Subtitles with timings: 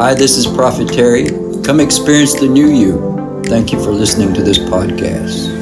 [0.00, 1.28] Hi, this is Prophet Terry.
[1.62, 3.42] Come experience the new you.
[3.44, 5.52] Thank you for listening to this podcast.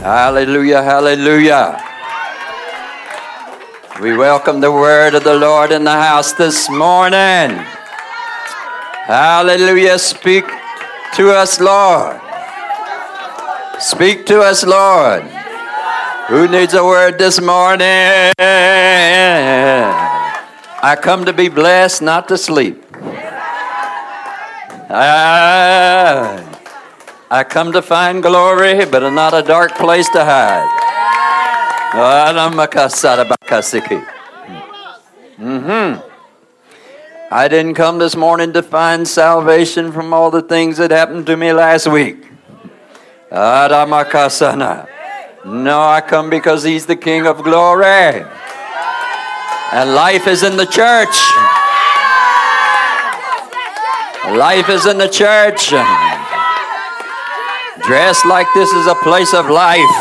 [0.00, 1.76] Hallelujah, hallelujah.
[4.00, 7.52] We welcome the word of the Lord in the house this morning.
[9.04, 9.98] Hallelujah.
[9.98, 10.46] Speak
[11.16, 12.18] to us, Lord.
[13.78, 15.22] Speak to us, Lord.
[16.28, 18.32] Who needs a word this morning?
[20.80, 22.84] I come to be blessed, not to sleep.
[24.90, 26.44] I,
[27.30, 30.68] I come to find glory, but not a dark place to hide.
[35.38, 36.00] Mm-hmm.
[37.30, 41.36] I didn't come this morning to find salvation from all the things that happened to
[41.36, 42.24] me last week.
[45.44, 48.24] No, I come because He's the King of glory.
[49.70, 51.14] And life is in the church.
[54.36, 55.70] Life is in the church.
[57.86, 59.94] Dress like this is a place of life.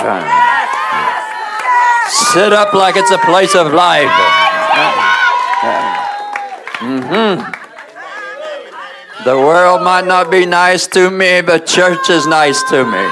[2.34, 4.12] Sit up like it's a place of life.
[6.80, 7.42] Mm-hmm.
[9.26, 13.08] The world might not be nice to me, but church is nice to me.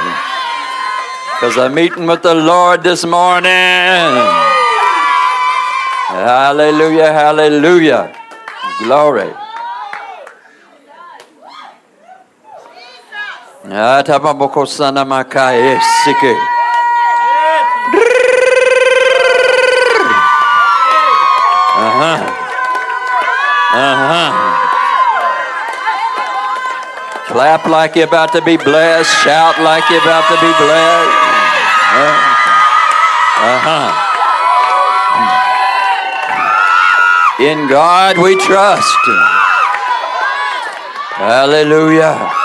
[1.33, 4.54] Because I'm meeting with the Lord this morning.
[6.15, 8.15] Hallelujah, hallelujah.
[8.79, 9.27] Glory.
[21.75, 22.23] Uh-huh.
[23.75, 24.31] Uh-huh.
[27.27, 29.11] Clap like you're about to be blessed.
[29.19, 31.11] Shout like you're about to be blessed.
[33.43, 34.04] Uh-huh.
[37.37, 38.95] In God we trust.
[41.17, 42.44] Hallelujah.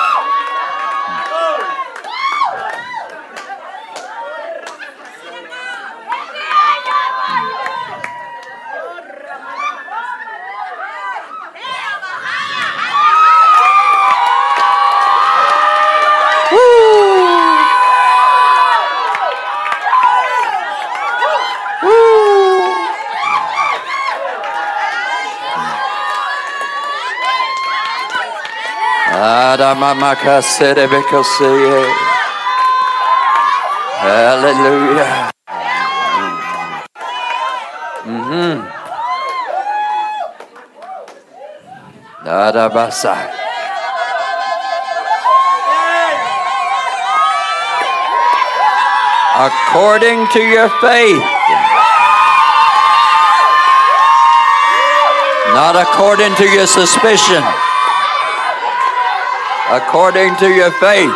[34.03, 35.31] Hallelujah.
[38.03, 38.67] Mm-hmm.
[42.27, 43.15] Dadabasa.
[49.39, 51.23] According to your faith.
[55.55, 57.45] Not according to your suspicion
[59.71, 61.15] according to your faith.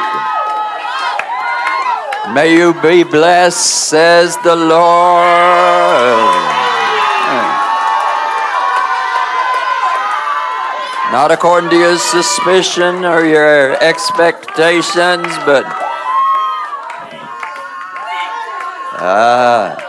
[2.33, 6.35] May you be blessed, says the Lord.
[11.13, 15.65] Not according to your suspicion or your expectations, but
[18.99, 19.84] ah.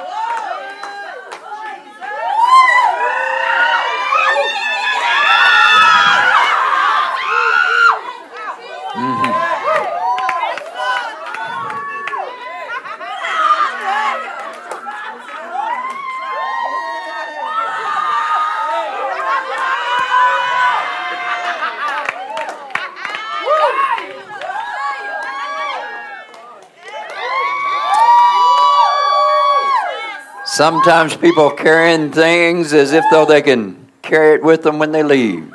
[30.55, 35.03] Sometimes people carrying things as if though they can carry it with them when they
[35.03, 35.51] leave.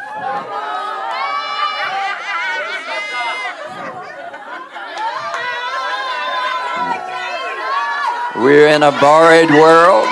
[8.37, 10.07] We're in a borrowed world.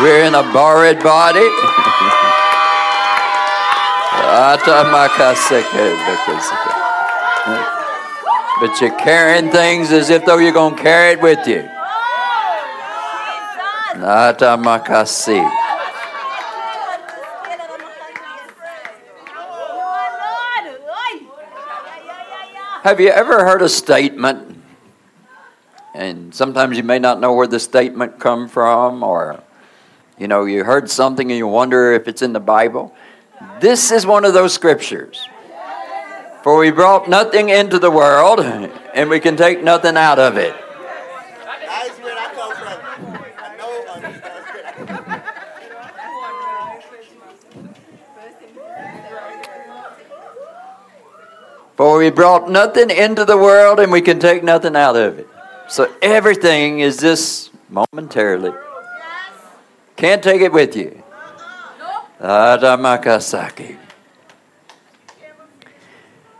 [0.00, 1.40] We're in a borrowed body.
[8.58, 11.68] but you're carrying things as if though you're going to carry it with you.
[13.98, 15.42] Natamakasi.
[22.84, 24.62] Have you ever heard a statement?
[25.94, 29.42] And sometimes you may not know where the statement come from or
[30.16, 32.94] you know, you heard something and you wonder if it's in the Bible.
[33.60, 35.28] This is one of those scriptures.
[36.42, 40.54] For we brought nothing into the world and we can take nothing out of it.
[51.78, 55.28] For we brought nothing into the world and we can take nothing out of it.
[55.68, 58.50] So everything is just momentarily.
[59.94, 61.00] Can't take it with you.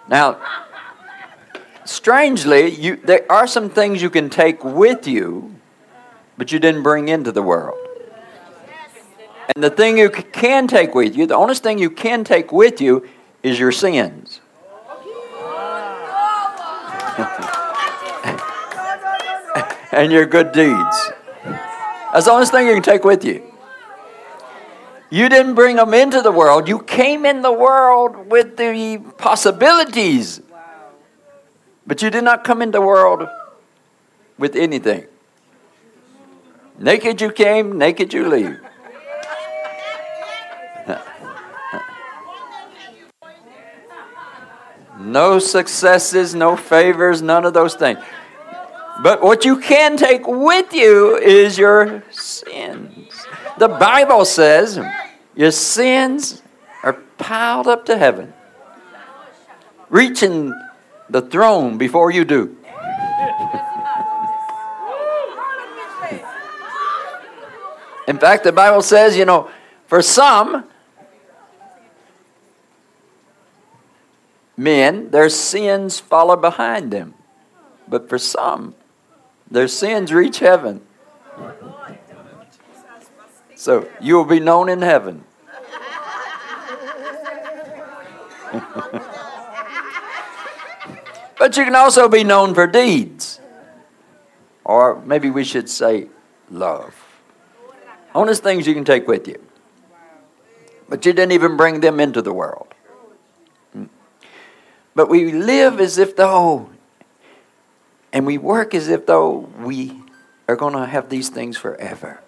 [0.08, 0.40] Now,
[1.84, 5.54] strangely, you, there are some things you can take with you,
[6.36, 7.78] but you didn't bring into the world.
[9.54, 12.80] And the thing you can take with you, the only thing you can take with
[12.80, 13.08] you
[13.44, 14.40] is your sins.
[19.92, 21.10] And your good deeds.
[22.12, 23.42] That's the only thing you can take with you.
[25.10, 26.68] You didn't bring them into the world.
[26.68, 30.42] You came in the world with the possibilities.
[31.86, 33.26] But you did not come into the world
[34.36, 35.06] with anything.
[36.78, 38.60] Naked you came, naked you leave.
[45.00, 47.98] no successes, no favors, none of those things.
[49.00, 53.26] But what you can take with you is your sins.
[53.58, 54.80] The Bible says
[55.36, 56.42] your sins
[56.82, 58.32] are piled up to heaven,
[59.88, 60.52] reaching
[61.08, 62.56] the throne before you do.
[68.08, 69.50] In fact, the Bible says, you know,
[69.86, 70.64] for some
[74.56, 77.14] men, their sins follow behind them.
[77.86, 78.74] But for some,
[79.50, 80.82] their sins reach heaven.
[83.54, 85.24] So you will be known in heaven.
[91.38, 93.40] but you can also be known for deeds.
[94.64, 96.08] Or maybe we should say
[96.50, 96.94] love.
[98.14, 99.42] Honest things you can take with you.
[100.88, 102.74] But you didn't even bring them into the world.
[103.72, 103.84] Hmm.
[104.94, 106.70] But we live as if though
[108.12, 110.02] and we work as if though we
[110.48, 112.20] are going to have these things forever.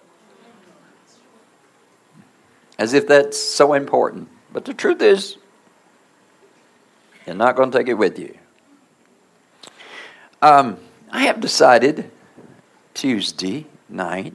[2.77, 4.29] As if that's so important.
[4.51, 5.37] But the truth is,
[7.25, 8.37] you're not going to take it with you.
[10.41, 10.77] Um,
[11.11, 12.09] I have decided
[12.93, 14.33] Tuesday night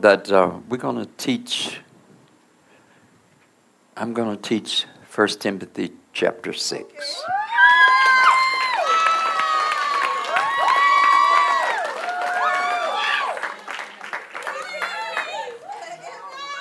[0.00, 1.80] that uh, we're going to teach,
[3.96, 7.24] I'm going to teach 1 Timothy chapter 6.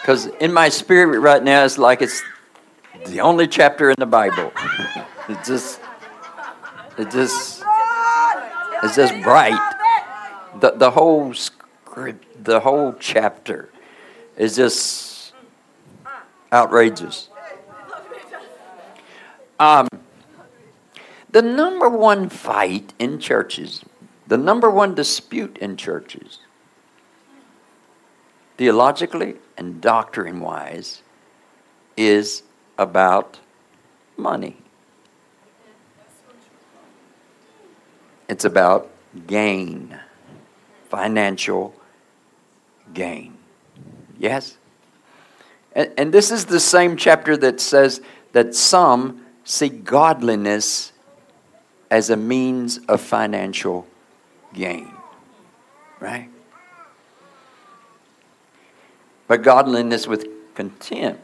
[0.04, 2.22] Because in my spirit right now, it's like it's
[3.06, 4.52] the only chapter in the Bible.
[5.30, 5.80] it just,
[6.98, 7.64] it just,
[8.84, 9.58] it's just bright.
[10.60, 13.70] The, the whole script, the whole chapter
[14.36, 15.34] is just
[16.52, 17.30] outrageous.
[19.58, 19.88] Um,
[21.32, 23.86] the number one fight in churches,
[24.28, 26.40] the number one dispute in churches,
[28.58, 31.02] theologically and doctrine wise
[31.96, 32.44] is
[32.78, 33.40] about
[34.18, 34.58] money.
[38.28, 38.90] It's about
[39.28, 40.00] gain,
[40.90, 41.76] financial
[42.94, 43.38] gain.
[44.18, 44.58] Yes?
[45.74, 48.02] And, and, this is the same chapter that says
[48.32, 50.94] that some see godliness
[51.90, 53.88] as a means of financial
[54.54, 54.94] gain.
[56.00, 56.30] Right?
[59.34, 61.20] But godliness with contempt.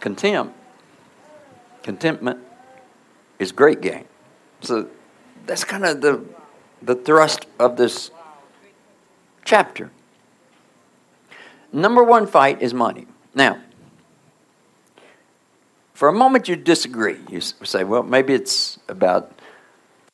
[0.00, 0.56] Contempt,
[1.84, 2.40] contentment
[3.38, 4.06] is great gain.
[4.60, 4.88] So
[5.46, 6.24] that's kind of the,
[6.82, 8.10] the thrust of this
[9.44, 9.92] chapter.
[11.72, 13.06] Number one fight is money.
[13.36, 13.60] Now,
[15.92, 17.20] for a moment you disagree.
[17.30, 19.30] You say, well, maybe it's about,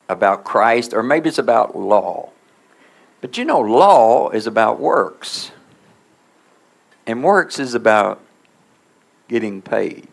[0.07, 2.29] about Christ or maybe it's about law.
[3.19, 5.51] But you know, law is about works.
[7.11, 8.21] And works is about
[9.27, 10.07] getting paid.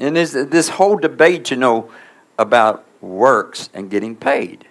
[0.00, 1.92] And there's this whole debate, you know,
[2.40, 4.66] about works and getting paid.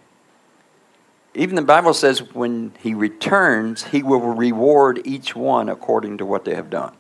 [1.34, 6.44] Even the Bible says when he returns, he will reward each one according to what
[6.44, 6.94] they have done.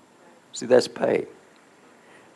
[0.53, 1.25] See, that's pay.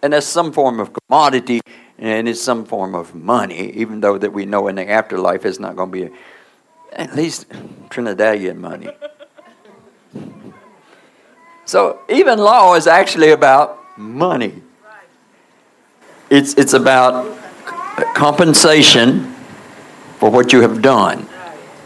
[0.01, 1.62] And that's some form of commodity
[1.97, 5.59] and it's some form of money, even though that we know in the afterlife it's
[5.59, 6.15] not going to be
[6.95, 7.50] at least
[7.89, 8.89] Trinidadian money.
[11.65, 14.62] So even law is actually about money.
[16.29, 17.38] It's, it's about
[18.15, 19.33] compensation
[20.19, 21.27] for what you have done.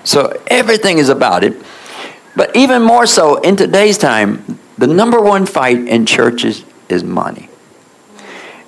[0.03, 1.55] So everything is about it.
[2.35, 7.49] But even more so in today's time, the number one fight in churches is money.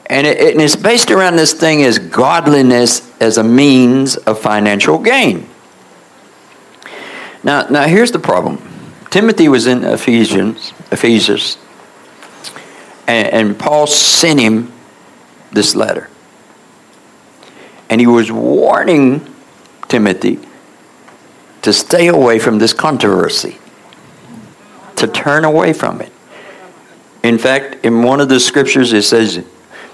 [0.08, 4.98] And, it, and it's based around this thing as godliness as a means of financial
[4.98, 5.48] gain.
[7.44, 8.62] Now, now here's the problem.
[9.10, 11.58] Timothy was in Ephesians, Ephesians,
[13.08, 14.72] and, and Paul sent him
[15.52, 16.10] this letter.
[17.90, 19.34] And he was warning
[19.88, 20.40] Timothy
[21.64, 23.58] to stay away from this controversy,
[24.96, 26.12] to turn away from it.
[27.24, 29.44] In fact, in one of the scriptures, it says,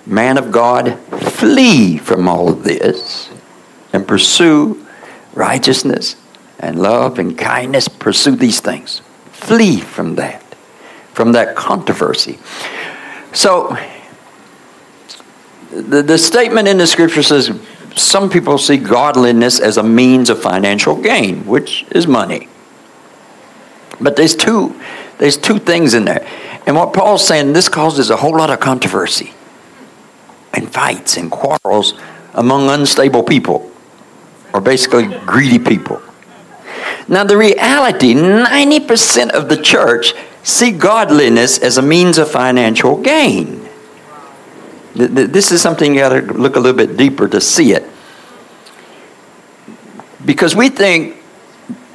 [0.05, 0.99] Man of God,
[1.31, 3.29] flee from all of this
[3.93, 4.85] and pursue
[5.33, 6.17] righteousness
[6.65, 7.87] and love and kindness.
[7.87, 9.01] Pursue these things.
[9.31, 10.41] Flee from that,
[11.13, 12.39] from that controversy.
[13.33, 13.77] So,
[15.71, 17.51] the, the statement in the scripture says
[17.95, 22.49] some people see godliness as a means of financial gain, which is money.
[23.99, 24.79] But there's two,
[25.17, 26.27] there's two things in there.
[26.65, 29.33] And what Paul's saying, this causes a whole lot of controversy
[30.53, 31.93] and fights and quarrels
[32.33, 33.71] among unstable people,
[34.53, 36.01] or basically greedy people.
[37.07, 40.13] Now, the reality 90% of the church
[40.43, 43.67] see godliness as a means of financial gain.
[44.93, 47.83] This is something you got to look a little bit deeper to see it.
[50.23, 51.17] Because we think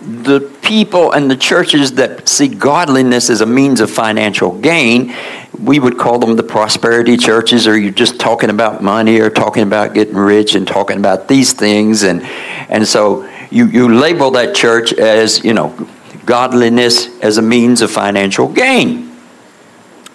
[0.00, 5.14] the people and the churches that see godliness as a means of financial gain,
[5.58, 9.62] we would call them the prosperity churches, or you're just talking about money or talking
[9.62, 12.02] about getting rich and talking about these things.
[12.02, 12.22] And,
[12.68, 15.88] and so you, you label that church as, you know,
[16.24, 19.16] godliness as a means of financial gain.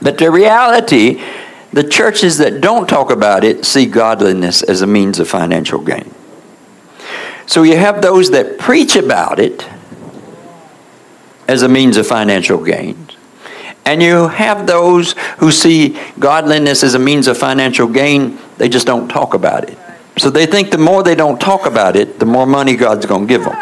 [0.01, 1.21] But the reality
[1.75, 6.09] the churches that don't talk about it see godliness as a means of financial gain.
[7.47, 9.67] So you have those that preach about it
[11.49, 13.09] as a means of financial gain.
[13.83, 18.87] And you have those who see godliness as a means of financial gain, they just
[18.87, 19.77] don't talk about it.
[20.25, 23.27] So they think the more they don't talk about it, the more money God's going
[23.27, 23.53] to give them.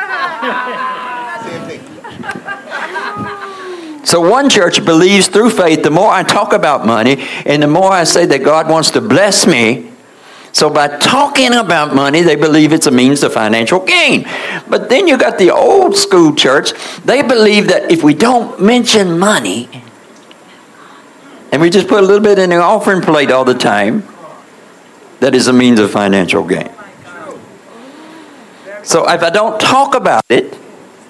[4.05, 7.91] So one church believes through faith, the more I talk about money and the more
[7.91, 9.91] I say that God wants to bless me,
[10.53, 14.25] so by talking about money, they believe it's a means of financial gain.
[14.69, 16.71] But then you got the old school church,
[17.03, 19.67] they believe that if we don't mention money,
[21.51, 24.07] and we just put a little bit in the offering plate all the time,
[25.23, 26.69] that is a means of financial gain.
[28.83, 30.57] So if I don't talk about it,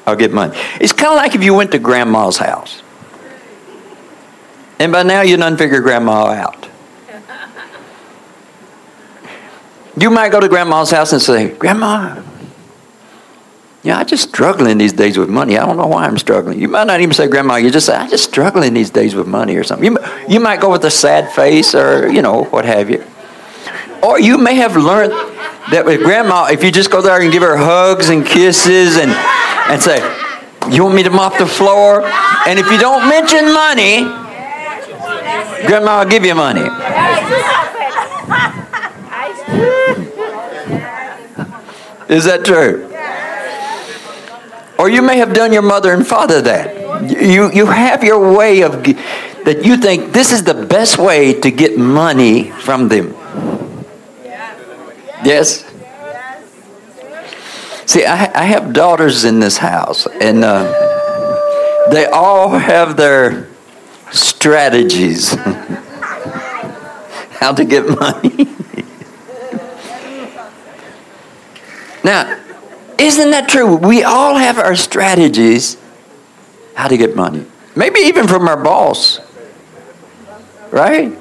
[0.05, 0.55] I'll get money.
[0.79, 2.83] It's kind of like if you went to grandma's house.
[4.77, 6.69] And by now you done figure grandma out.
[9.97, 12.21] You might go to grandma's house and say, Grandma,
[13.83, 15.57] yeah, I'm just struggling these days with money.
[15.57, 16.59] I don't know why I'm struggling.
[16.59, 19.27] You might not even say, Grandma, you just say, I'm just struggling these days with
[19.27, 19.85] money or something.
[19.85, 23.03] You, you might go with a sad face or, you know, what have you.
[24.03, 25.13] Or you may have learned
[25.71, 29.11] that with Grandma, if you just go there and give her hugs and kisses and,
[29.71, 29.97] and say,
[30.69, 32.03] You want me to mop the floor?
[32.45, 34.03] And if you don't mention money,
[35.65, 36.67] Grandma will give you money.
[42.09, 42.89] Is that true?
[44.77, 47.09] Or you may have done your mother and father that.
[47.09, 51.49] You, you have your way of, that you think this is the best way to
[51.51, 53.15] get money from them.
[55.25, 55.65] Yes?
[57.85, 60.63] See, I, I have daughters in this house, and uh,
[61.91, 63.49] they all have their
[64.11, 65.33] strategies
[67.39, 68.47] how to get money.
[72.03, 72.39] now,
[72.97, 73.75] isn't that true?
[73.75, 75.77] We all have our strategies
[76.75, 77.45] how to get money.
[77.75, 79.19] Maybe even from our boss.
[80.71, 81.15] Right?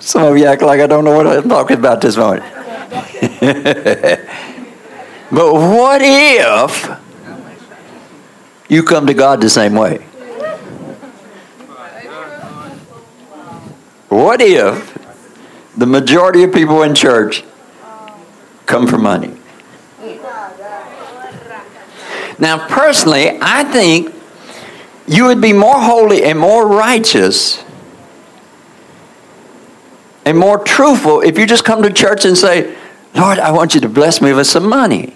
[0.00, 2.44] Some of you act like I don't know what I'm talking about this morning.
[5.30, 6.90] but what if
[8.68, 9.98] you come to God the same way?
[14.08, 14.96] What if
[15.76, 17.44] the majority of people in church
[18.66, 19.34] come for money?
[22.38, 24.14] Now, personally, I think
[25.08, 27.64] you would be more holy and more righteous
[30.28, 32.76] and more truthful if you just come to church and say,
[33.14, 35.14] Lord, I want you to bless me with some money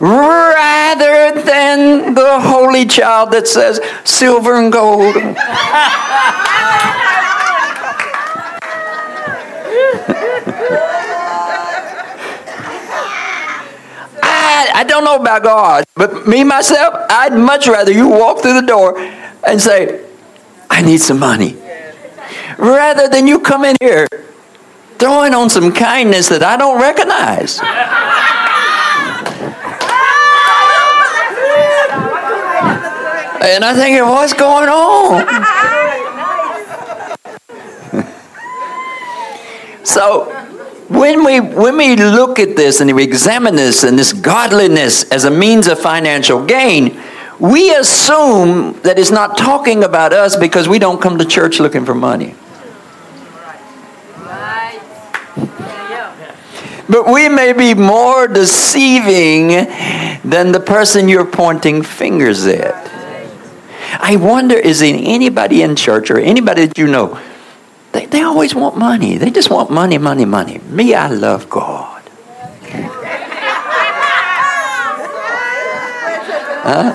[0.00, 5.16] rather than the holy child that says silver and gold.
[14.22, 18.58] I, I don't know about God, but me myself, I'd much rather you walk through
[18.58, 18.98] the door
[19.46, 20.02] and say,
[20.70, 21.58] I need some money.
[22.58, 24.06] Rather than you come in here
[24.98, 27.60] throwing on some kindness that I don't recognize.
[33.44, 35.26] and I think, what's going on?
[39.84, 40.24] so
[40.88, 45.24] when we when we look at this and we examine this and this godliness as
[45.24, 47.00] a means of financial gain,
[47.38, 51.84] we assume that it's not talking about us because we don't come to church looking
[51.84, 52.34] for money.
[56.88, 59.48] But we may be more deceiving
[60.28, 62.90] than the person you're pointing fingers at.
[64.00, 67.20] I wonder is there anybody in church or anybody that you know
[67.92, 69.18] they, they always want money.
[69.18, 70.58] They just want money, money, money.
[70.58, 72.02] Me, I love God.
[76.64, 76.92] huh?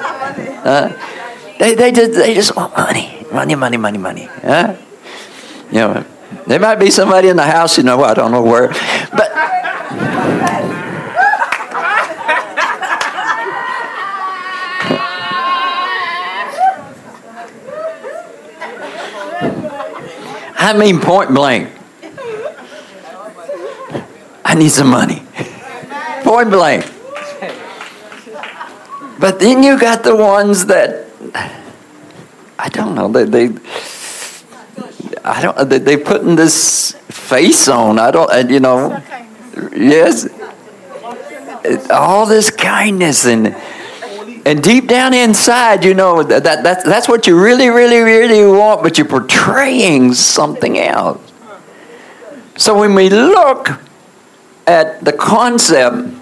[0.62, 1.56] Huh?
[1.58, 3.26] They, they, just, they just want money.
[3.32, 4.26] Money, money, money, money.
[4.42, 4.76] Huh?
[5.72, 6.06] You know,
[6.48, 8.68] there might be somebody in the house, you know, I don't know where.
[8.68, 9.32] But
[20.62, 21.72] I mean, point blank.
[24.44, 25.22] I need some money.
[26.24, 26.86] Point blank.
[29.20, 31.08] But then you got the ones that
[32.60, 33.08] I don't know.
[33.08, 33.60] They, they
[35.24, 35.70] I don't.
[35.70, 38.00] They, they putting this face on.
[38.00, 38.30] I don't.
[38.32, 39.02] And you know.
[39.76, 40.28] Yes.
[41.90, 43.56] All this kindness and
[44.46, 48.46] and deep down inside, you know, that, that, that, that's what you really, really, really
[48.46, 51.22] want, but you're portraying something else.
[52.58, 53.70] So when we look
[54.68, 56.16] at the concept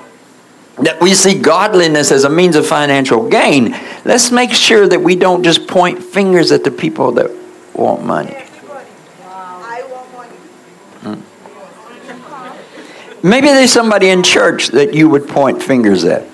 [0.78, 5.16] that we see godliness as a means of financial gain, let's make sure that we
[5.16, 7.32] don't just point fingers at the people that
[7.74, 8.34] want money.
[11.02, 11.22] Hmm.
[13.28, 16.28] Maybe there's somebody in church that you would point fingers at.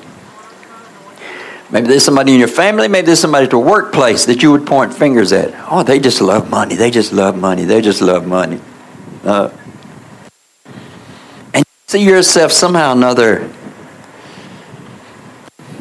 [1.73, 4.67] Maybe there's somebody in your family, maybe there's somebody at the workplace that you would
[4.67, 5.55] point fingers at.
[5.71, 6.75] Oh, they just love money.
[6.75, 7.63] They just love money.
[7.63, 8.61] They just love money.
[9.23, 9.49] Uh,
[11.51, 13.49] and you see yourself somehow or another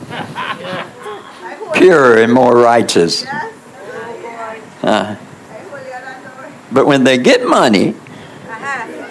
[1.75, 3.27] pure and more righteous.
[4.83, 5.17] Uh,
[6.73, 7.95] but when they get money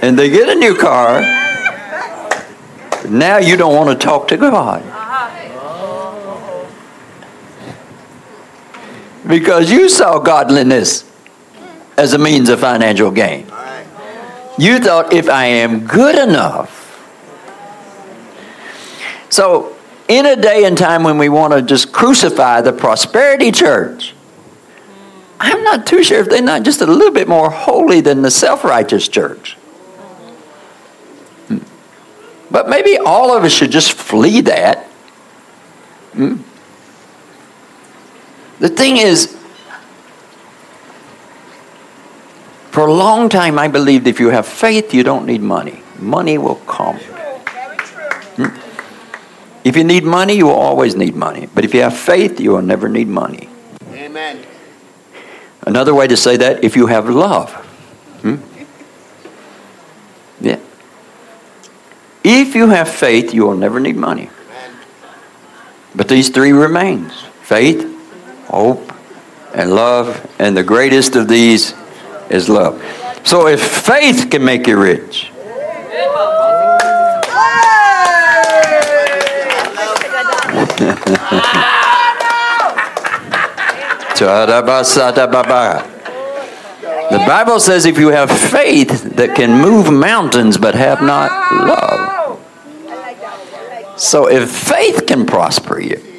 [0.01, 1.21] and they get a new car,
[3.07, 4.90] now you don't want to talk to God.
[9.27, 11.09] Because you saw godliness
[11.97, 13.45] as a means of financial gain.
[14.57, 16.79] You thought, if I am good enough.
[19.29, 19.75] So,
[20.07, 24.13] in a day and time when we want to just crucify the prosperity church,
[25.39, 28.29] I'm not too sure if they're not just a little bit more holy than the
[28.29, 29.53] self righteous church.
[31.47, 31.59] Hmm.
[32.51, 34.87] But maybe all of us should just flee that.
[38.61, 39.35] The thing is,
[42.69, 45.81] for a long time, I believed if you have faith, you don't need money.
[45.97, 46.97] Money will come.
[48.37, 48.55] Hmm?
[49.63, 51.49] If you need money, you will always need money.
[51.55, 53.49] But if you have faith, you will never need money.
[53.93, 54.45] Amen.
[55.65, 57.51] Another way to say that, if you have love.
[58.21, 58.35] Hmm?
[60.39, 60.59] Yeah.
[62.23, 64.29] If you have faith, you will never need money.
[65.95, 67.87] But these three remains faith,
[68.51, 68.93] hope,
[69.55, 70.29] and love.
[70.39, 71.73] And the greatest of these
[72.29, 72.81] is love.
[73.23, 75.31] So if faith can make you rich,
[87.11, 92.39] The Bible says if you have faith that can move mountains but have not love.
[93.97, 96.10] So if faith can prosper you,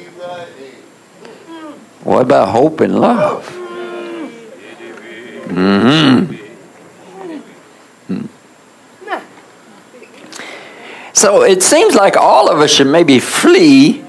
[2.03, 3.47] what about hope and love?
[5.47, 6.43] Mm-hmm.
[11.23, 14.03] So it seems like all of us should maybe flee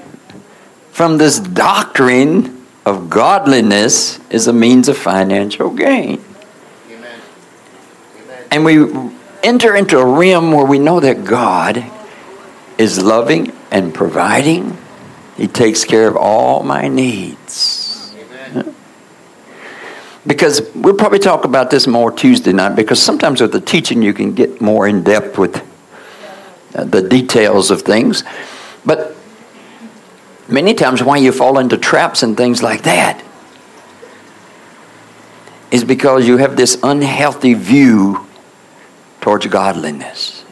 [0.91, 6.21] from this doctrine of godliness as a means of financial gain.
[6.89, 7.21] Amen.
[8.21, 8.43] Amen.
[8.51, 9.11] And we
[9.43, 11.85] enter into a realm where we know that God
[12.77, 14.77] is loving and providing.
[15.37, 17.74] He takes care of all my needs.
[20.27, 24.13] Because we'll probably talk about this more Tuesday night because sometimes with the teaching you
[24.13, 25.57] can get more in depth with
[26.73, 28.23] uh, the details of things.
[28.85, 29.15] But
[30.47, 33.23] many times why you fall into traps and things like that
[35.71, 38.25] is because you have this unhealthy view
[39.21, 40.43] towards godliness.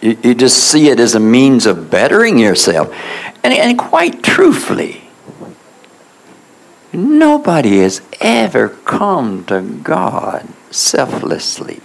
[0.00, 2.94] You, you just see it as a means of bettering yourself.
[3.42, 5.05] And, and quite truthfully,
[6.92, 11.80] nobody has ever come to God selflessly.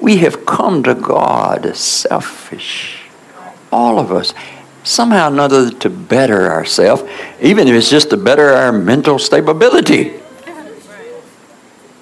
[0.00, 3.02] We have come to God selfish.
[3.70, 4.34] All of us.
[4.82, 7.04] Somehow or another to better ourselves,
[7.40, 10.12] even if it's just to better our mental stability.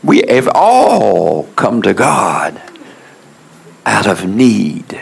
[0.02, 2.60] We have all come to God
[3.86, 5.00] out of need.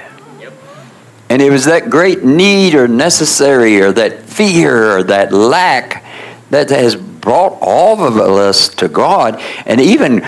[1.30, 6.04] And it was that great need or necessary or that fear or that lack
[6.50, 10.24] that has brought all of us to God and even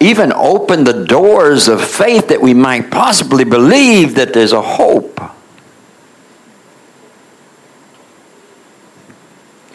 [0.00, 5.20] even opened the doors of faith that we might possibly believe that there's a hope.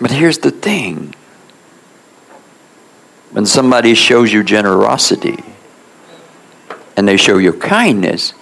[0.01, 1.15] But here's the thing
[3.32, 5.43] when somebody shows you generosity
[6.95, 8.34] and they show you kindness,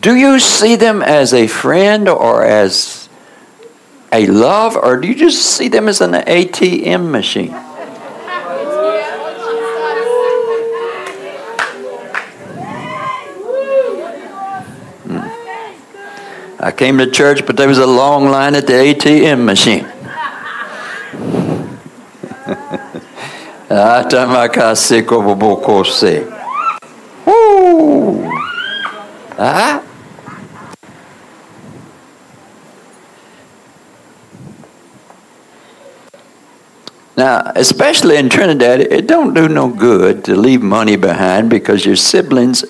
[0.00, 3.05] do you see them as a friend or as
[4.12, 7.52] a love, or do you just see them as an ATM machine?
[15.06, 16.62] Hmm.
[16.62, 19.86] I came to church, but there was a long line at the ATM machine.
[29.38, 29.85] Ah.
[37.16, 41.96] Now, especially in Trinidad, it don't do no good to leave money behind because your
[41.96, 42.64] siblings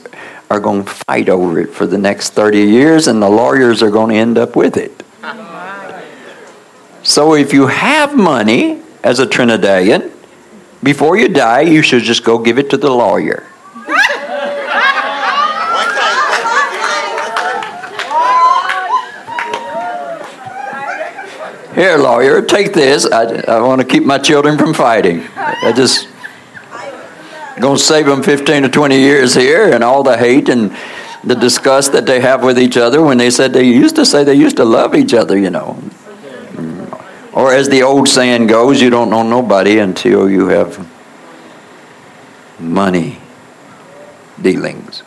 [0.48, 3.90] are going to fight over it for the next 30 years and the lawyers are
[3.90, 5.02] going to end up with it.
[7.02, 10.12] So if you have money as a Trinidadian,
[10.82, 13.46] before you die, you should just go give it to the lawyer.
[21.76, 23.04] Here, lawyer, take this.
[23.04, 25.22] I, I want to keep my children from fighting.
[25.36, 26.08] I just
[27.60, 30.74] going to save them 15 or 20 years here and all the hate and
[31.22, 34.24] the disgust that they have with each other when they said they used to say
[34.24, 35.76] they used to love each other, you know.
[36.54, 37.34] Mm.
[37.34, 40.88] Or as the old saying goes, you don't know nobody until you have
[42.58, 43.18] money
[44.40, 45.02] dealings.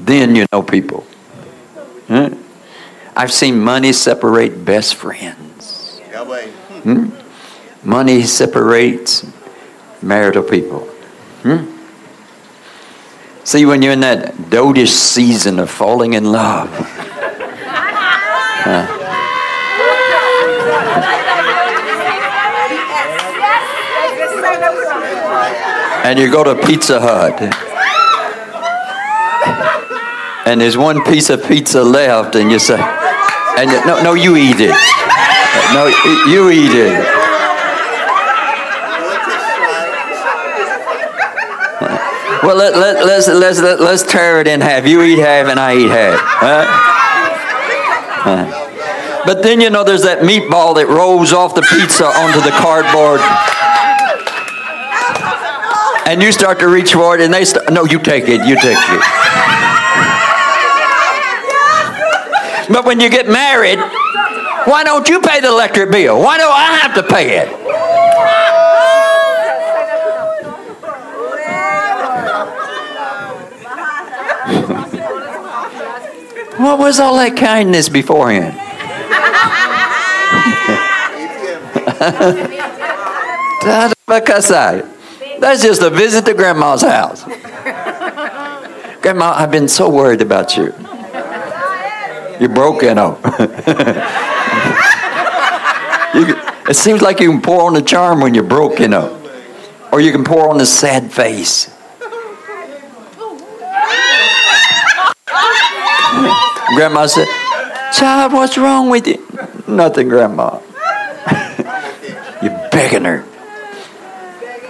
[0.00, 1.06] Then you know people.
[3.14, 5.51] I've seen money separate best friends.
[6.82, 7.10] Hmm?
[7.88, 9.26] Money separates
[10.02, 10.80] marital people.
[11.42, 11.68] Hmm?
[13.44, 16.68] See, when you're in that dotish season of falling in love,
[18.66, 18.86] uh,
[26.04, 27.40] and you go to Pizza Hut,
[30.46, 32.78] and there's one piece of pizza left, and you say,
[33.58, 34.76] and you, no, no, you eat it.
[35.74, 35.86] No,
[36.28, 36.98] you eat it.
[42.42, 44.86] Well, let, let, let's, let's, let, let's tear it in half.
[44.86, 46.18] You eat half, and I eat half.
[49.24, 53.20] But then, you know, there's that meatball that rolls off the pizza onto the cardboard
[56.12, 58.54] and you start to reach for it, and they start, no, you take it, you
[58.56, 59.02] take it.
[62.68, 63.78] But when you get married,
[64.66, 66.20] why don't you pay the electric bill?
[66.20, 67.48] Why do I have to pay it?
[76.58, 78.56] what was all that kindness beforehand?
[85.40, 87.24] That's just a visit to grandma's house.
[89.02, 90.72] Grandma, I've been so worried about you.
[92.42, 93.22] You're broken, up.
[93.24, 93.44] you,
[96.68, 99.12] it seems like you can pour on the charm when you're broken, up,
[99.92, 101.72] Or you can pour on the sad face.
[106.74, 107.28] Grandma said,
[107.92, 109.24] Child, what's wrong with you?
[109.68, 110.58] Nothing, Grandma.
[112.42, 113.24] You're begging her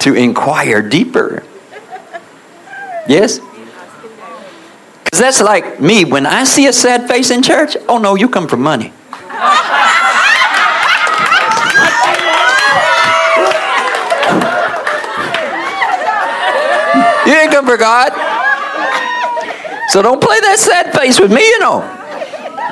[0.00, 1.42] to inquire deeper.
[3.08, 3.40] Yes?
[5.12, 6.06] Because that's like me.
[6.06, 8.86] When I see a sad face in church, oh no, you come for money.
[17.26, 18.10] you ain't come for God.
[19.90, 21.82] So don't play that sad face with me, you know.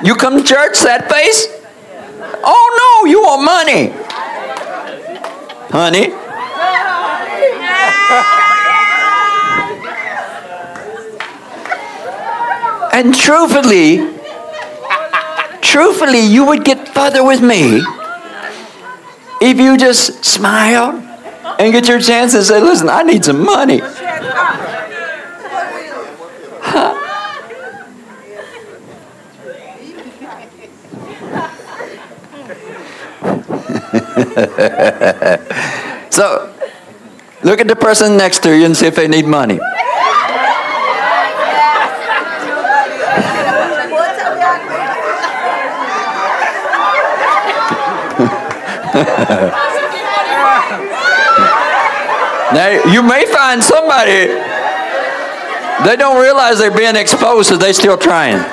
[0.02, 1.46] You come to church, sad face?
[2.42, 3.92] Oh no, you want money.
[5.68, 6.08] Honey,
[12.92, 13.98] and truthfully,
[15.60, 17.82] truthfully, you would get further with me
[19.40, 21.06] if you just smile
[21.58, 23.80] and get your chance and say, listen, I need some money.
[36.10, 36.54] so,
[37.42, 39.60] look at the person next to you and see if they need money.
[52.52, 54.26] Now, you may find somebody,
[55.84, 58.44] they don't realize they're being exposed, so they're still trying.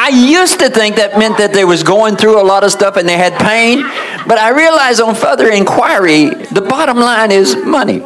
[0.00, 2.96] I used to think that meant that they was going through a lot of stuff
[2.96, 3.82] and they had pain,
[4.26, 8.02] but I realized on further inquiry, the bottom line is money.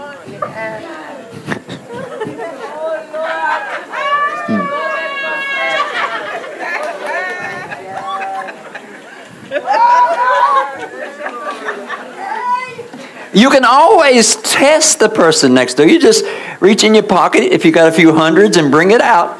[13.34, 15.86] You can always test the person next door.
[15.86, 16.24] You just
[16.60, 19.38] reach in your pocket if you got a few hundreds and bring it out.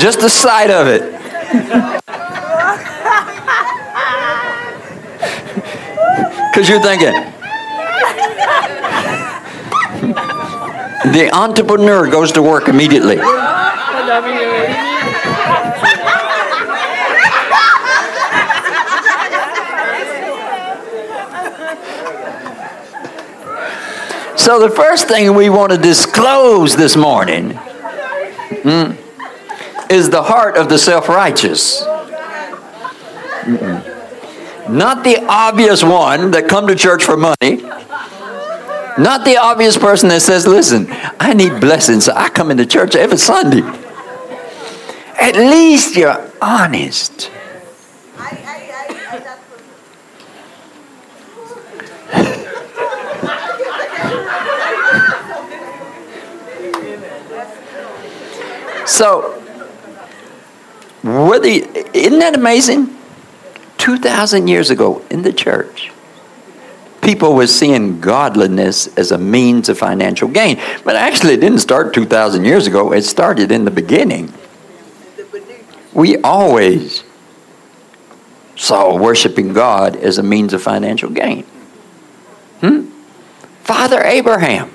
[0.00, 2.00] Just the sight of it.
[6.52, 7.12] Because you're thinking,
[11.12, 13.16] the entrepreneur goes to work immediately.
[24.42, 27.52] So, the first thing we want to disclose this morning.
[27.52, 28.94] Hmm,
[29.88, 31.82] is the heart of the self righteous.
[34.68, 37.62] Not the obvious one that come to church for money.
[38.98, 40.88] Not the obvious person that says, listen,
[41.20, 43.62] I need blessings, so I come into church every Sunday.
[45.20, 47.30] At least you're honest.
[58.92, 59.42] So
[61.02, 62.94] whether, isn't that amazing?
[63.78, 65.90] 2,000 years ago in the church,
[67.00, 70.60] people were seeing godliness as a means of financial gain.
[70.84, 74.32] But actually, it didn't start 2,000 years ago, it started in the beginning.
[75.94, 77.02] We always
[78.56, 81.44] saw worshiping God as a means of financial gain.
[82.60, 82.90] Hmm?
[83.64, 84.70] Father Abraham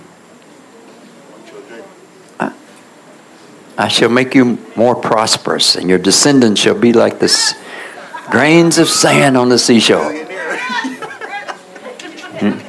[3.78, 7.56] I shall make you more prosperous, and your descendants shall be like the
[8.32, 10.14] grains of sand on the seashore.
[12.40, 12.60] Hmm.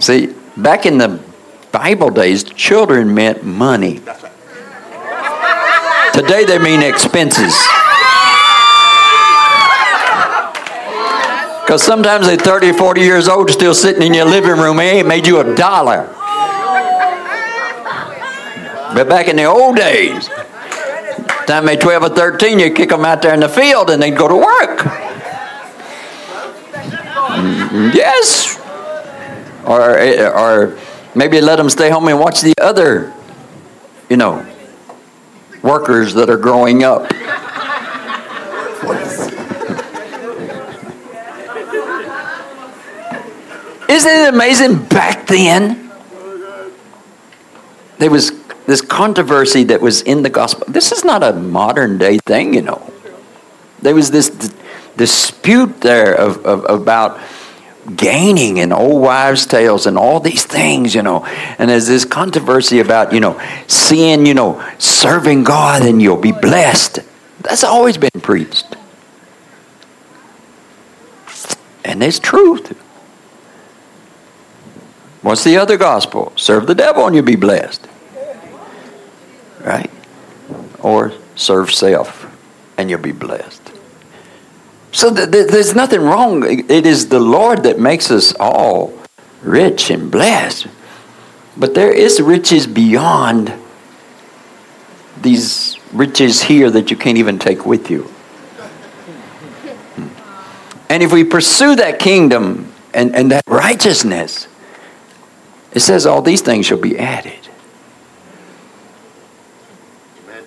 [0.00, 1.20] See, back in the
[1.70, 4.00] Bible days, children meant money.
[6.12, 7.54] Today they mean expenses.
[11.62, 15.08] Because sometimes they're 30, 40 years old, still sitting in your living room, they ain't
[15.08, 16.12] made you a dollar.
[18.96, 20.30] But back in the old days,
[21.46, 24.16] time they 12 or 13, you kick them out there in the field and they'd
[24.16, 24.78] go to work.
[27.28, 27.90] Mm-hmm.
[27.92, 28.58] Yes.
[29.66, 30.78] Or, eh, or
[31.14, 33.12] maybe let them stay home and watch the other,
[34.08, 34.46] you know,
[35.62, 37.12] workers that are growing up.
[43.90, 45.92] Isn't it amazing back then?
[47.98, 50.64] There was this controversy that was in the gospel.
[50.68, 52.92] This is not a modern day thing, you know.
[53.80, 54.54] There was this d-
[54.96, 57.20] dispute there of, of, about
[57.94, 61.24] gaining and old wives' tales and all these things, you know.
[61.58, 66.32] And there's this controversy about, you know, seeing, you know, serving God and you'll be
[66.32, 66.98] blessed.
[67.40, 68.76] That's always been preached.
[71.84, 72.76] And there's truth.
[75.22, 76.32] What's the other gospel?
[76.34, 77.86] Serve the devil and you'll be blessed
[79.66, 79.90] right?
[80.82, 82.26] Or serve self
[82.78, 83.72] and you'll be blessed.
[84.92, 86.44] So th- th- there's nothing wrong.
[86.44, 88.94] It is the Lord that makes us all
[89.42, 90.68] rich and blessed.
[91.56, 93.52] But there is riches beyond
[95.20, 98.02] these riches here that you can't even take with you.
[99.94, 100.08] Hmm.
[100.88, 104.48] And if we pursue that kingdom and, and that righteousness,
[105.72, 107.45] it says all these things shall be added.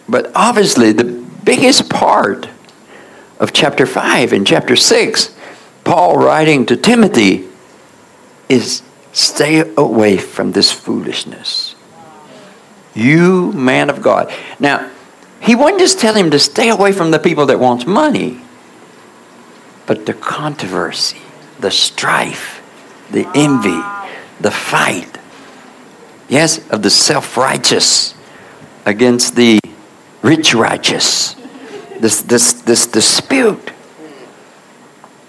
[0.10, 2.50] But obviously, the biggest part
[3.40, 5.36] of chapter 5 and chapter 6,
[5.84, 7.48] Paul writing to Timothy,
[8.50, 8.82] is
[9.14, 11.76] stay away from this foolishness.
[12.96, 14.34] You, man of God.
[14.60, 14.90] Now,
[15.40, 18.42] he wouldn't just tell him to stay away from the people that wants money,
[19.86, 21.22] but the controversy,
[21.60, 22.64] the strife,
[23.12, 23.82] the envy,
[24.42, 25.20] the fight.
[26.28, 28.16] Yes, of the self righteous
[28.86, 29.60] against the
[30.22, 31.36] rich righteous.
[32.00, 33.72] This, this, this dispute.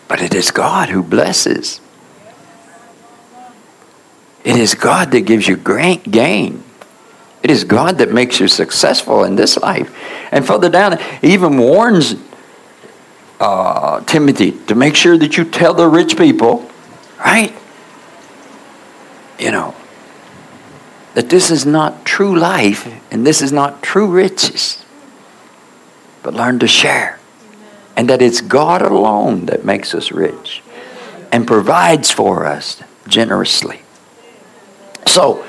[0.08, 1.80] But it is God who blesses.
[4.44, 6.62] It is God that gives you great gain.
[7.42, 9.94] It is God that makes you successful in this life.
[10.30, 12.14] And further down, he even warns
[13.38, 16.68] uh, Timothy to make sure that you tell the rich people,
[17.18, 17.54] right?
[19.38, 19.74] You know,
[21.14, 24.84] that this is not true life and this is not true riches,
[26.22, 27.18] but learn to share.
[27.96, 30.62] And that it's God alone that makes us rich
[31.32, 33.82] and provides for us generously.
[35.06, 35.44] So,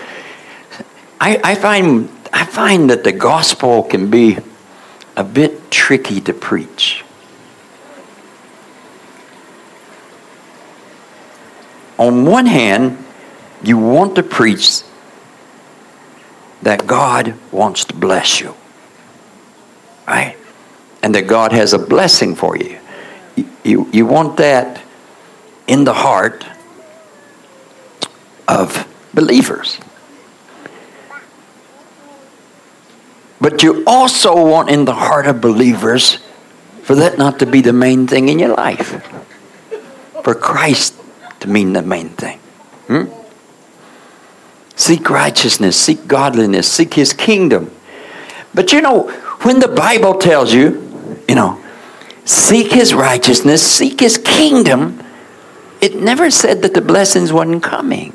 [1.19, 4.37] I, I, find, I find that the gospel can be
[5.15, 7.05] a bit tricky to preach.
[11.99, 12.97] On one hand,
[13.63, 14.81] you want to preach
[16.61, 18.55] that God wants to bless you,
[20.07, 20.37] right?
[21.01, 22.77] And that God has a blessing for you.
[23.63, 24.81] You, you, want that
[25.67, 26.45] in the heart
[28.47, 29.79] of believers.
[33.39, 36.19] But you also want in the heart of believers
[36.83, 39.03] for that not to be the main thing in your life.
[40.23, 40.95] For Christ
[41.39, 42.37] to mean the main thing.
[42.87, 43.20] Hmm?
[44.81, 47.69] Seek righteousness, seek godliness, seek his kingdom.
[48.51, 49.11] But you know,
[49.43, 51.63] when the Bible tells you, you know,
[52.25, 54.99] seek his righteousness, seek his kingdom,
[55.81, 58.11] it never said that the blessings wasn't coming.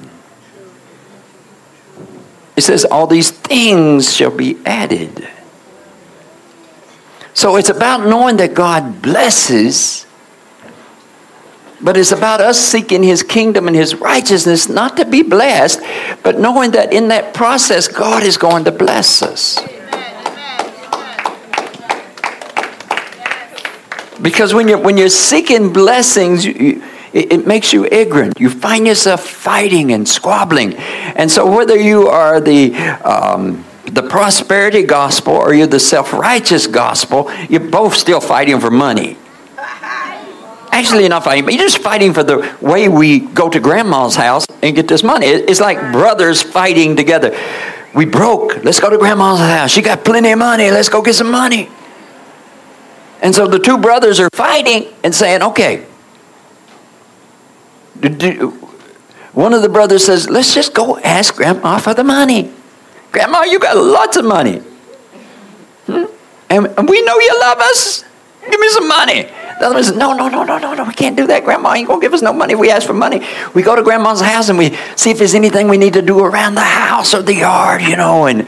[2.56, 5.28] It says, All these things shall be added.
[7.32, 10.04] So it's about knowing that God blesses,
[11.80, 15.80] but it's about us seeking His kingdom and His righteousness, not to be blessed,
[16.22, 19.58] but knowing that in that process, God is going to bless us.
[24.20, 28.40] Because when you're, when you're seeking blessings, you, it, it makes you ignorant.
[28.40, 30.74] You find yourself fighting and squabbling.
[30.74, 36.66] And so, whether you are the um, the prosperity gospel or you're the self righteous
[36.66, 39.16] gospel, you're both still fighting for money.
[40.76, 44.44] Actually, not fighting, but you're just fighting for the way we go to grandma's house
[44.62, 45.24] and get this money.
[45.24, 47.34] It's like brothers fighting together.
[47.94, 48.62] We broke.
[48.62, 49.70] Let's go to grandma's house.
[49.70, 50.70] She got plenty of money.
[50.70, 51.70] Let's go get some money.
[53.22, 55.86] And so the two brothers are fighting and saying, okay,
[59.32, 62.52] one of the brothers says, Let's just go ask Grandma for the money.
[63.12, 64.58] Grandma, you got lots of money.
[65.86, 66.04] Hmm?
[66.50, 68.04] And we know you love us.
[68.50, 69.30] Give me some money.
[69.58, 70.84] The other one says, No, no, no, no, no, no.
[70.84, 71.44] We can't do that.
[71.44, 73.26] Grandma ain't going to give us no money if we ask for money.
[73.54, 76.20] We go to Grandma's house and we see if there's anything we need to do
[76.20, 78.46] around the house or the yard, you know, and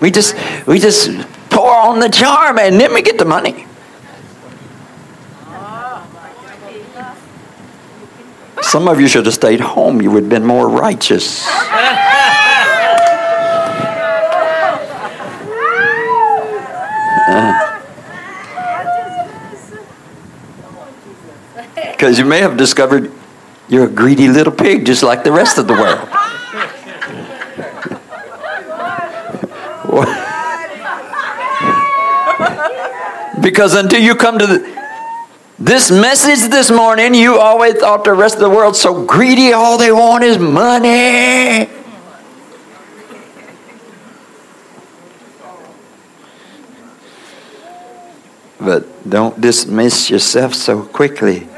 [0.00, 1.10] we just, we just
[1.50, 3.66] pour on the charm and then we get the money.
[8.62, 10.00] Some of you should have stayed home.
[10.00, 11.46] You would have been more righteous.
[21.96, 23.10] Because you may have discovered
[23.68, 26.06] you're a greedy little pig just like the rest of the world.
[33.42, 34.76] because until you come to the,
[35.58, 39.78] this message this morning, you always thought the rest of the world so greedy, all
[39.78, 41.70] they want is money.
[48.60, 51.48] But don't dismiss yourself so quickly.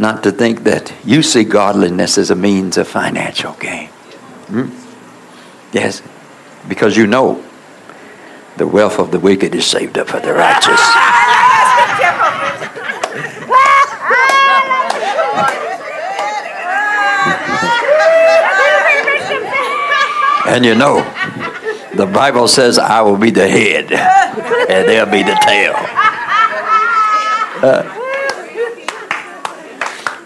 [0.00, 3.88] Not to think that you see godliness as a means of financial gain.
[4.48, 4.70] Hmm?
[5.74, 6.00] Yes,
[6.66, 7.44] because you know
[8.56, 10.80] the wealth of the wicked is saved up for the righteous.
[20.46, 21.02] and you know,
[21.94, 25.74] the Bible says, I will be the head, and they'll be the tail.
[27.62, 27.99] Uh,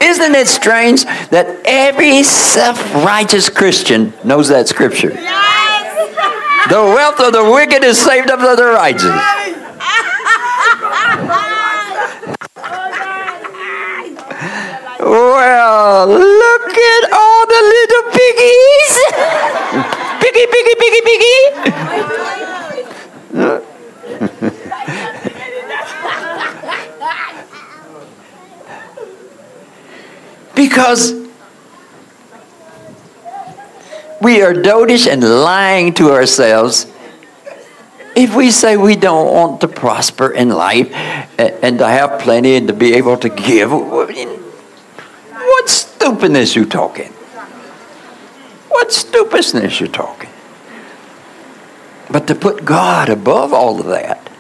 [0.05, 5.12] isn't it strange that every self righteous Christian knows that scripture?
[5.12, 6.68] Yes.
[6.68, 9.05] The wealth of the wicked is saved up to the righteous.
[15.00, 18.98] Well, look at all the little piggies.
[20.20, 21.34] piggy, piggy, piggy, piggy.
[30.55, 31.12] because
[34.20, 36.86] we are dotish and lying to ourselves
[38.16, 40.92] if we say we don't want to prosper in life
[41.38, 44.09] and to have plenty and to be able to give, what
[45.68, 47.11] stupidness you talking?
[48.68, 50.30] What stupidness you talking?
[52.11, 54.30] But to put God above all of that,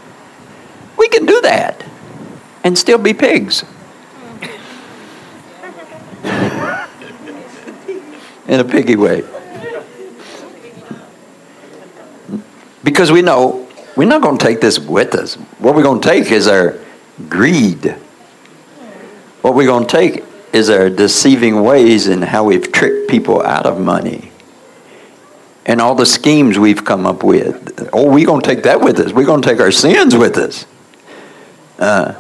[0.96, 1.84] we can do that
[2.62, 3.64] and still be pigs.
[8.46, 9.22] In a piggy way.
[12.82, 13.66] Because we know
[13.96, 15.36] we're not going to take this with us.
[15.58, 16.78] What we're going to take is our
[17.28, 17.96] greed.
[19.40, 23.66] What we're going to take is our deceiving ways and how we've tricked people out
[23.66, 24.30] of money.
[25.66, 27.88] And all the schemes we've come up with.
[27.92, 29.12] Oh, we're going to take that with us.
[29.12, 30.66] We're going to take our sins with us.
[31.78, 32.14] Uh,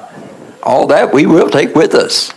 [0.62, 2.32] all that we will take with us.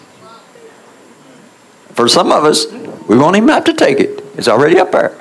[1.93, 2.65] For some of us,
[3.07, 4.23] we won't even have to take it.
[4.35, 5.15] It's already up there.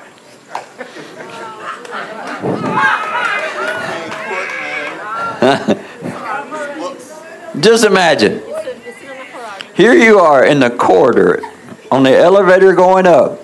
[7.60, 8.42] Just imagine.
[9.74, 11.42] Here you are in the corridor
[11.90, 13.40] on the elevator going up,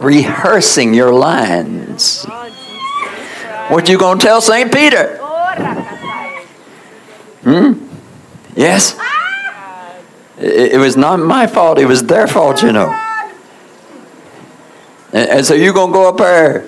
[0.00, 2.24] rehearsing your lines.
[3.68, 4.72] What you gonna tell St.
[4.72, 5.18] Peter?
[7.42, 7.72] Hmm?
[8.56, 8.98] Yes?
[10.38, 12.88] It, it, was not my fault, it was their fault, you know.
[15.12, 16.64] And, and so you're gonna go up there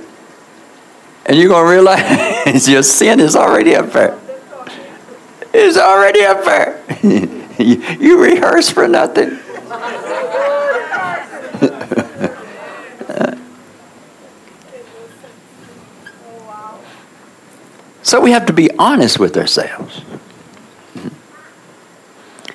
[1.27, 4.19] and you're gonna realize your sin is already up there.
[5.55, 6.83] It's already up there.
[7.03, 7.45] you,
[8.01, 9.31] you rehearse for nothing.
[18.03, 20.03] so we have to be honest with ourselves.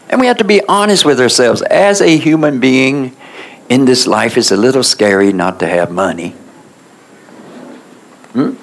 [0.09, 1.61] And we have to be honest with ourselves.
[1.61, 3.15] As a human being
[3.69, 6.29] in this life, it's a little scary not to have money,
[8.33, 8.55] hmm?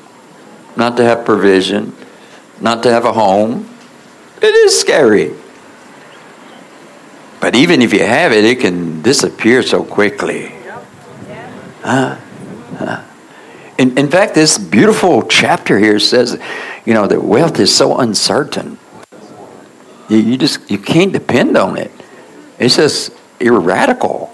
[0.77, 1.95] not to have provision,
[2.61, 3.69] not to have a home,
[4.41, 5.33] it is scary.
[7.41, 10.53] But even if you have it, it can disappear so quickly.
[11.83, 12.17] Huh?
[12.79, 13.05] Huh?
[13.77, 16.41] In, in fact, this beautiful chapter here says,
[16.87, 18.79] you know, that wealth is so uncertain.
[20.09, 21.91] You, you just you can't depend on it.
[22.59, 24.34] It's just irradical.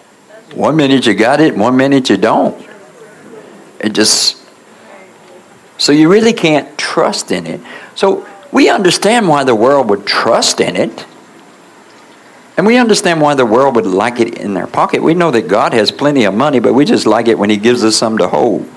[0.55, 2.69] One minute you got it, one minute you don't.
[3.81, 4.37] It just
[5.79, 7.61] so you really can't trust in it.
[7.95, 11.07] So we understand why the world would trust in it.
[12.59, 15.03] And we understand why the world would like it in their pocket.
[15.03, 17.57] We know that God has plenty of money, but we just like it when He
[17.57, 18.63] gives us some to hold.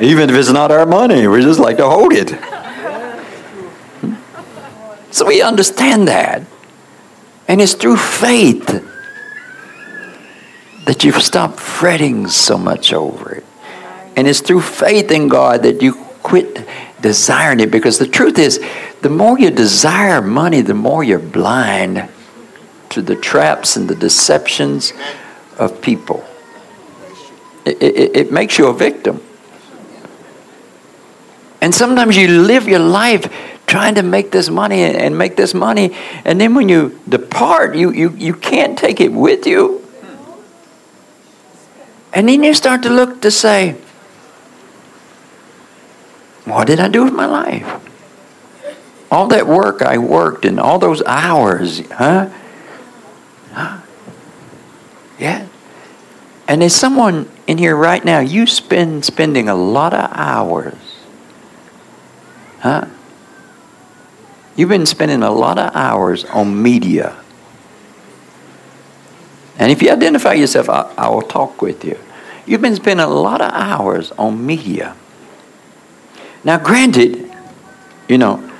[0.00, 2.32] Even if it's not our money, we just like to hold it.
[5.16, 6.42] So we understand that.
[7.48, 8.66] And it's through faith
[10.84, 13.44] that you stop fretting so much over it.
[14.14, 16.68] And it's through faith in God that you quit
[17.00, 18.62] desiring it because the truth is,
[19.00, 22.06] the more you desire money, the more you're blind
[22.90, 24.92] to the traps and the deceptions
[25.58, 26.26] of people.
[27.64, 29.22] It, it, it makes you a victim.
[31.62, 35.94] And sometimes you live your life trying to make this money and make this money,
[36.24, 39.82] and then when you depart, you, you, you can't take it with you.
[42.12, 43.76] And then you start to look to say,
[46.44, 47.82] what did I do with my life?
[49.10, 52.30] All that work I worked and all those hours, huh?
[53.52, 53.80] Huh?
[55.18, 55.46] Yeah.
[56.48, 60.74] And there's someone in here right now, you spend spending a lot of hours.
[62.60, 62.86] Huh?
[64.56, 67.14] You've been spending a lot of hours on media.
[69.58, 71.98] And if you identify yourself, I, I will talk with you.
[72.46, 74.96] You've been spending a lot of hours on media.
[76.42, 77.30] Now, granted,
[78.08, 78.50] you know,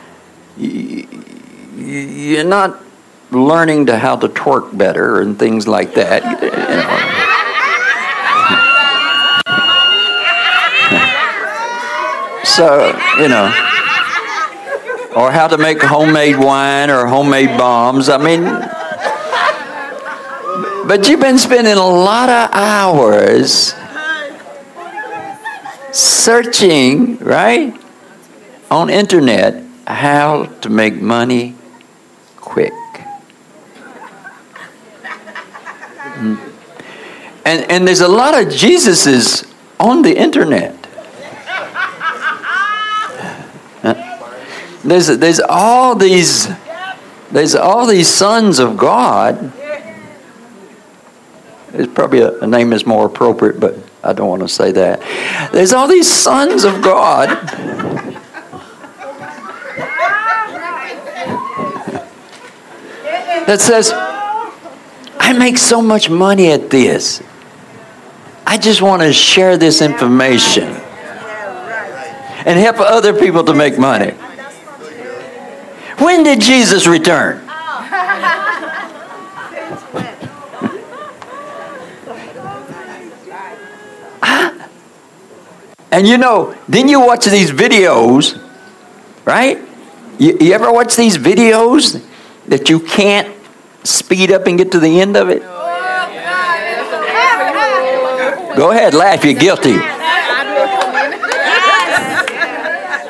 [0.58, 2.82] you're not
[3.30, 6.22] learning to how to twerk better and things like that.
[6.42, 7.24] You know.
[12.44, 13.52] so, you know,
[15.16, 18.10] or how to make homemade wine or homemade bombs.
[18.10, 18.44] I mean,
[20.86, 23.74] but you've been spending a lot of hours
[25.90, 27.74] searching, right,
[28.70, 31.54] on internet how to make money
[32.36, 32.72] quick.
[36.16, 36.52] Mm.
[37.46, 39.50] And, and there's a lot of Jesuses
[39.80, 40.85] on the internet.
[44.86, 46.48] There's, there's all these
[47.30, 49.52] there's all these sons of God.
[51.72, 55.00] There's probably a, a name is more appropriate, but I don't want to say that.
[55.52, 57.28] There's all these sons of God.
[63.46, 67.22] that says, I make so much money at this.
[68.44, 70.64] I just want to share this information
[72.44, 74.14] and help other people to make money.
[75.98, 77.42] When did Jesus return?
[77.48, 77.52] Oh.
[85.90, 88.38] and you know, then you watch these videos,
[89.24, 89.58] right?
[90.18, 92.04] You, you ever watch these videos
[92.46, 93.34] that you can't
[93.82, 95.42] speed up and get to the end of it?
[98.56, 99.78] Go ahead, laugh, you're guilty.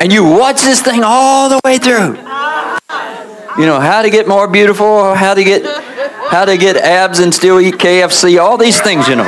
[0.01, 2.26] And you watch this thing all the way through.
[3.59, 5.65] You know, how to get more beautiful, how to get
[6.31, 9.25] how to get abs and still eat KFC, all these things, you know.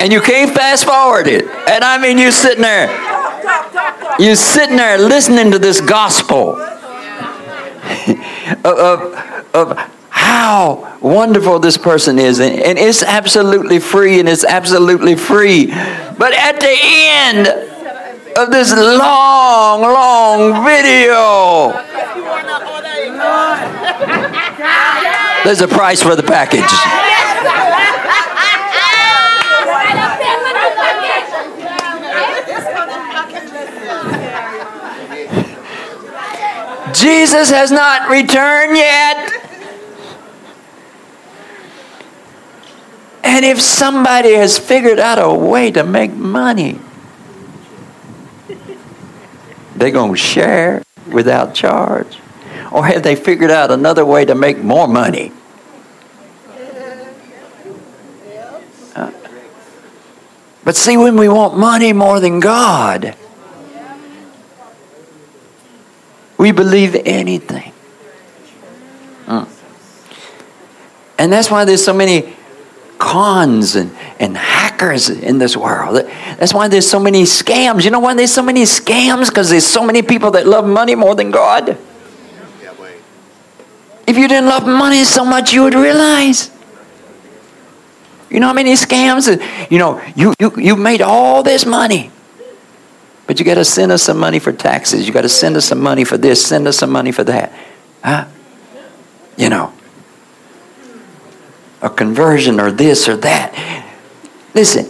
[0.00, 1.44] and you can't fast forward it.
[1.44, 2.88] And I mean, you're sitting there,
[4.18, 6.56] you're sitting there listening to this gospel
[8.64, 12.40] of, of, of how wonderful this person is.
[12.40, 15.66] And, and it's absolutely free, and it's absolutely free.
[15.66, 17.46] But at the end,
[18.42, 21.72] of this long, long video.
[25.44, 26.60] There's a price for the package.
[36.94, 39.40] Jesus has not returned yet.
[43.22, 46.78] And if somebody has figured out a way to make money,
[49.80, 52.18] they going to share without charge?
[52.70, 55.32] Or have they figured out another way to make more money?
[58.94, 59.10] Uh,
[60.62, 63.16] but see, when we want money more than God,
[66.36, 67.72] we believe anything.
[69.26, 69.46] Uh.
[71.18, 72.36] And that's why there's so many
[73.00, 73.90] cons and,
[74.20, 75.96] and hackers in this world.
[76.38, 77.84] That's why there's so many scams.
[77.84, 79.28] You know why there's so many scams?
[79.28, 81.76] Because there's so many people that love money more than God.
[84.06, 86.50] If you didn't love money so much, you would realize.
[88.28, 89.26] You know how many scams?
[89.70, 92.10] You know, you, you, you made all this money.
[93.26, 95.06] But you got to send us some money for taxes.
[95.06, 97.52] You got to send us some money for this, send us some money for that.
[98.04, 98.26] Huh?
[99.36, 99.72] You know
[101.82, 103.54] a conversion or this or that.
[104.54, 104.88] Listen,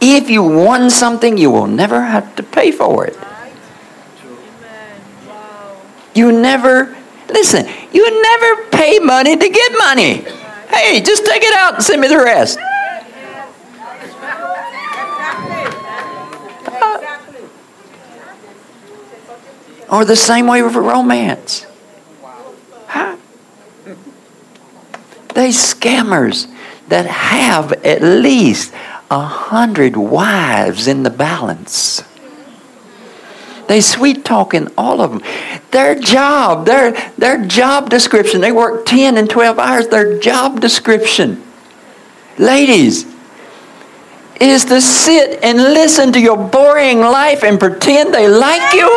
[0.00, 3.16] if you won something, you will never have to pay for it.
[6.14, 6.96] You never,
[7.28, 10.24] listen, you never pay money to get money.
[10.68, 12.58] Hey, just take it out and send me the rest.
[19.90, 21.66] or the same way with romance.
[25.34, 26.50] They scammers
[26.88, 28.72] that have at least
[29.10, 32.02] a hundred wives in the balance.
[33.66, 35.22] They sweet talking all of them.
[35.70, 41.42] Their job, their, their job description, they work 10 and 12 hours, their job description,
[42.38, 43.06] ladies,
[44.40, 48.88] is to sit and listen to your boring life and pretend they like you.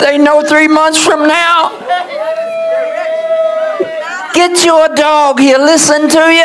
[0.00, 1.78] They know three months from now
[4.34, 6.44] Get your dog here, listen to you.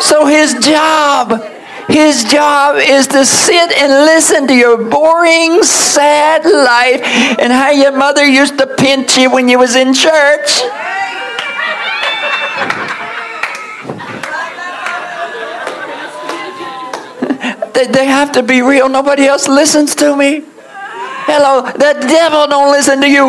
[0.00, 1.42] So his job,
[1.88, 7.02] his job is to sit and listen to your boring, sad life
[7.38, 10.60] and how your mother used to pinch you when you was in church.
[17.90, 18.88] they have to be real.
[18.88, 20.44] Nobody else listens to me.
[21.26, 23.26] Hello, the devil don't listen to you.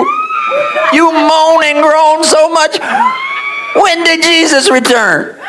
[0.94, 2.78] You moan and groan so much.
[3.76, 5.39] When did Jesus return?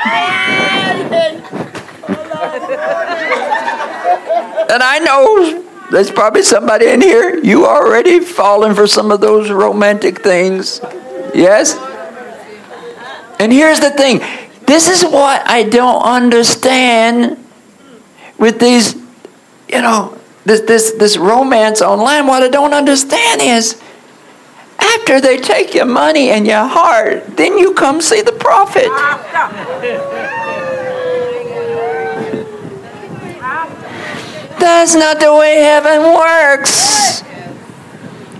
[4.70, 9.50] And I know there's probably somebody in here, you already fallen for some of those
[9.50, 10.80] romantic things.
[11.34, 11.76] Yes?
[13.38, 14.20] And here's the thing
[14.66, 17.36] this is what I don't understand
[18.38, 18.94] with these,
[19.68, 22.26] you know, this, this, this romance online.
[22.26, 23.80] What I don't understand is
[24.78, 28.88] after they take your money and your heart, then you come see the prophet.
[34.58, 37.22] That's not the way heaven works.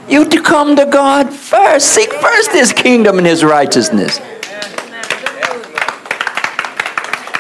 [0.09, 1.89] You to come to God first.
[1.89, 4.19] Seek first his kingdom and his righteousness.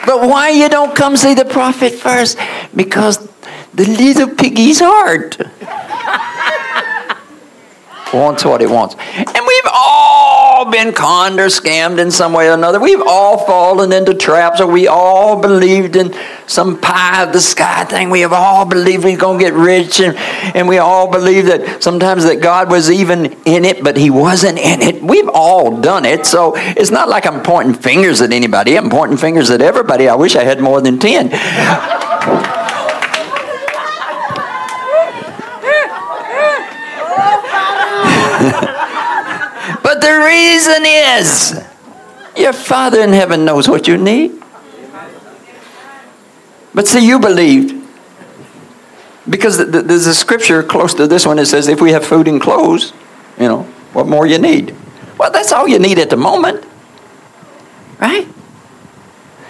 [0.07, 2.39] But why you don't come see the prophet first?
[2.75, 3.27] Because
[3.75, 5.37] the little piggy's heart
[8.14, 8.95] wants what it wants.
[9.14, 12.81] And we've all been conned or scammed in some way or another.
[12.81, 16.14] We've all fallen into traps, or we all believed in
[16.47, 18.11] some pie of the sky thing.
[18.11, 20.16] We have all believed we're going to get rich, and,
[20.55, 24.59] and we all believe that sometimes that God was even in it, but He wasn't
[24.59, 25.03] in it.
[25.03, 26.27] We've all done it.
[26.27, 28.77] So it's not like I'm pointing fingers at anybody.
[28.77, 30.09] I'm pointing fingers at everybody.
[30.09, 32.64] I wish I had more than 10.
[39.82, 41.64] but the reason is
[42.36, 44.42] your Father in heaven knows what you need.
[46.74, 47.82] But see, you believed.
[49.28, 52.40] Because there's a scripture close to this one that says, if we have food and
[52.40, 52.92] clothes,
[53.38, 54.74] you know, what more you need?
[55.16, 56.64] Well, that's all you need at the moment.
[58.01, 58.28] Right?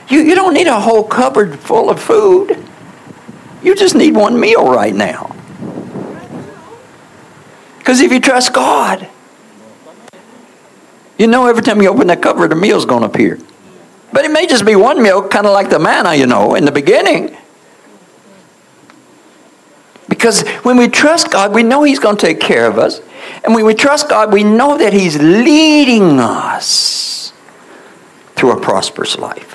[0.09, 2.63] You, you don't need a whole cupboard full of food.
[3.63, 5.35] You just need one meal right now.
[7.85, 9.07] Because if you trust God,
[11.19, 13.39] you know every time you open that cupboard, a meal's going to appear.
[14.11, 16.65] But it may just be one meal, kind of like the manna, you know, in
[16.65, 17.37] the beginning.
[20.09, 23.03] Because when we trust God, we know He's going to take care of us.
[23.45, 27.35] And when we trust God, we know that He's leading us
[28.35, 29.51] through a prosperous life.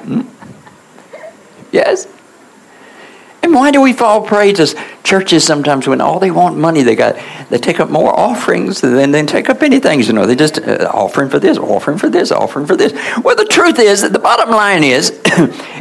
[0.03, 0.21] hmm?
[1.71, 2.07] Yes?
[3.45, 6.81] And why do we fall prey to churches sometimes when all they want money?
[6.81, 7.15] They got
[7.51, 10.01] they take up more offerings than they take up anything.
[10.01, 12.91] You know, they just uh, offering for this, offering for this, offering for this.
[13.23, 15.11] Well, the truth is that the bottom line is,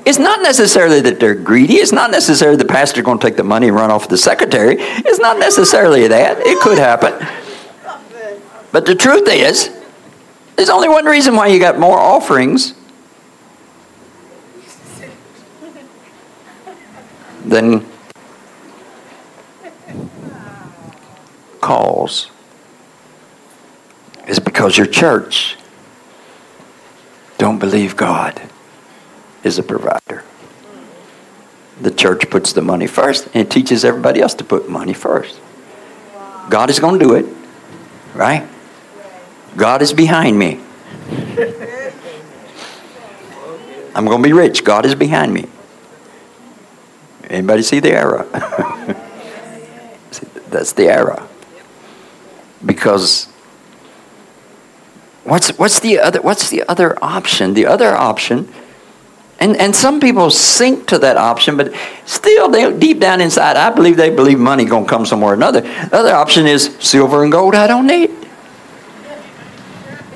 [0.04, 1.76] it's not necessarily that they're greedy.
[1.76, 4.18] It's not necessarily the pastor going to take the money and run off with the
[4.18, 4.76] secretary.
[4.78, 6.40] It's not necessarily that.
[6.40, 7.43] It could happen.
[8.74, 9.70] But the truth is,
[10.56, 12.74] there's only one reason why you got more offerings
[17.44, 17.86] than
[21.60, 22.32] calls
[24.26, 25.56] is because your church
[27.38, 28.42] don't believe God
[29.44, 30.24] is a provider.
[31.80, 35.38] The church puts the money first and teaches everybody else to put money first.
[36.50, 37.26] God is going to do it,
[38.16, 38.48] right?
[39.56, 40.60] God is behind me.
[43.94, 44.64] I'm going to be rich.
[44.64, 45.46] God is behind me.
[47.30, 48.24] Anybody see the error?
[50.48, 51.26] That's the error.
[52.64, 53.26] Because
[55.24, 57.54] what's what's the other what's the other option?
[57.54, 58.52] The other option,
[59.40, 61.74] and and some people sink to that option, but
[62.04, 65.62] still, they deep down inside, I believe they believe money gonna come somewhere or another.
[65.62, 67.54] The other option is silver and gold.
[67.54, 68.10] I don't need.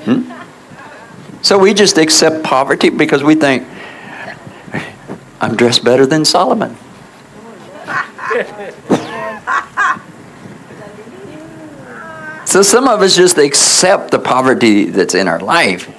[0.05, 0.31] Hmm?
[1.41, 3.65] So we just accept poverty because we think,
[5.41, 6.75] I'm dressed better than Solomon.
[12.45, 15.89] so some of us just accept the poverty that's in our life.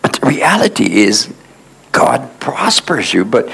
[0.00, 1.32] But the reality is,
[1.90, 3.50] God prospers you, but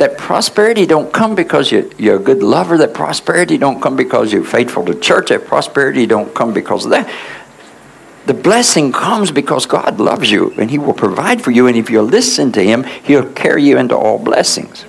[0.00, 2.78] that prosperity don't come because you, you're a good lover.
[2.78, 5.28] That prosperity don't come because you're faithful to church.
[5.28, 7.08] That prosperity don't come because of that.
[8.24, 11.66] The blessing comes because God loves you and He will provide for you.
[11.66, 14.86] And if you listen to Him, He'll carry you into all blessings.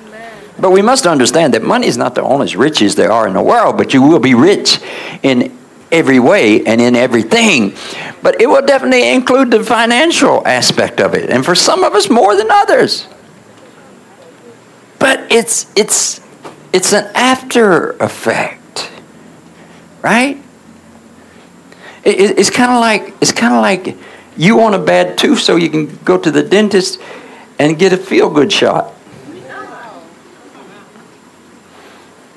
[0.58, 3.42] But we must understand that money is not the only riches there are in the
[3.42, 4.80] world, but you will be rich
[5.24, 5.58] in
[5.92, 7.74] every way and in everything.
[8.24, 11.30] But it will definitely include the financial aspect of it.
[11.30, 13.08] And for some of us, more than others.
[15.02, 16.22] But it's it's
[16.72, 18.92] it's an after effect,
[20.04, 20.38] right?
[22.04, 23.98] It, it's kind of like it's kind of like
[24.38, 27.02] you want a bad tooth, so you can go to the dentist
[27.58, 28.94] and get a feel good shot.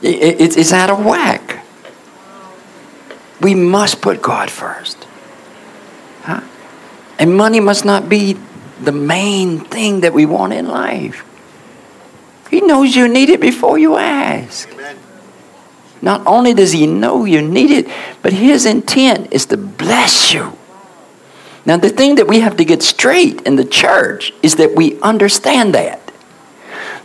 [0.00, 1.66] It, it, it's out of whack.
[3.42, 5.06] We must put God first.
[6.22, 6.40] Huh?
[7.18, 8.38] And money must not be
[8.80, 11.24] the main thing that we want in life.
[12.50, 14.70] He knows you need it before you ask.
[14.72, 14.98] Amen.
[16.02, 17.88] Not only does He know you need it,
[18.22, 20.56] but His intent is to bless you.
[21.66, 25.00] Now, the thing that we have to get straight in the church is that we
[25.00, 26.00] understand that.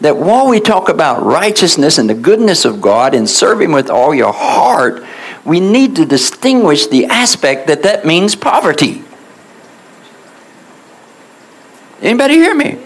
[0.01, 3.89] That while we talk about righteousness and the goodness of God and serve Him with
[3.89, 5.03] all your heart,
[5.45, 9.03] we need to distinguish the aspect that that means poverty.
[12.01, 12.79] Anybody hear me?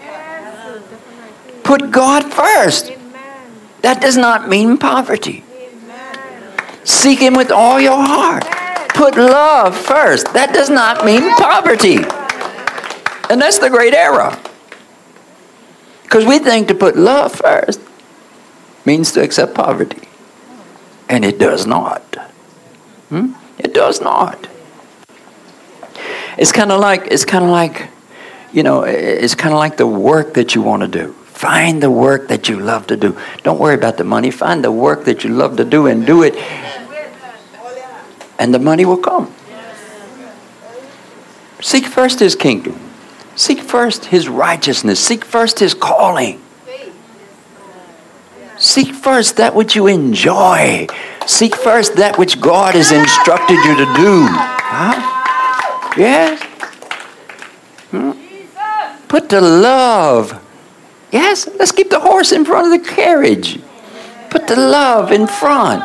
[1.63, 2.91] Put God first.
[3.81, 5.43] That does not mean poverty.
[6.83, 8.43] Seek Him with all your heart.
[8.89, 10.33] Put love first.
[10.33, 11.97] That does not mean poverty.
[13.29, 14.37] And that's the great error.
[16.03, 17.81] Because we think to put love first
[18.85, 20.07] means to accept poverty.
[21.09, 22.01] And it does not.
[23.09, 23.33] Hmm?
[23.57, 24.47] It does not.
[26.37, 27.89] It's kind of like it's kind of like
[28.51, 31.15] you know it's kind of like the work that you want to do.
[31.43, 33.19] Find the work that you love to do.
[33.43, 34.31] Don't worry about the money.
[34.31, 36.35] Find the work that you love to do and do it.
[38.39, 39.29] And the money will come.
[41.59, 42.79] Seek first his kingdom.
[43.35, 45.01] Seek first his righteousness.
[45.01, 46.41] Seek first his calling.
[48.57, 50.87] Seek first that which you enjoy.
[51.27, 54.27] Seek first that which God has instructed you to do.
[54.29, 55.93] Huh?
[55.97, 56.41] Yes?
[57.91, 58.13] Hmm?
[59.09, 60.39] Put the love
[61.13, 63.59] Yes, let's keep the horse in front of the carriage.
[64.31, 65.83] Put the love in front.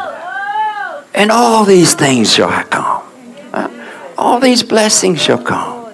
[1.15, 3.03] And all these things shall come.
[4.17, 5.93] All these blessings shall come.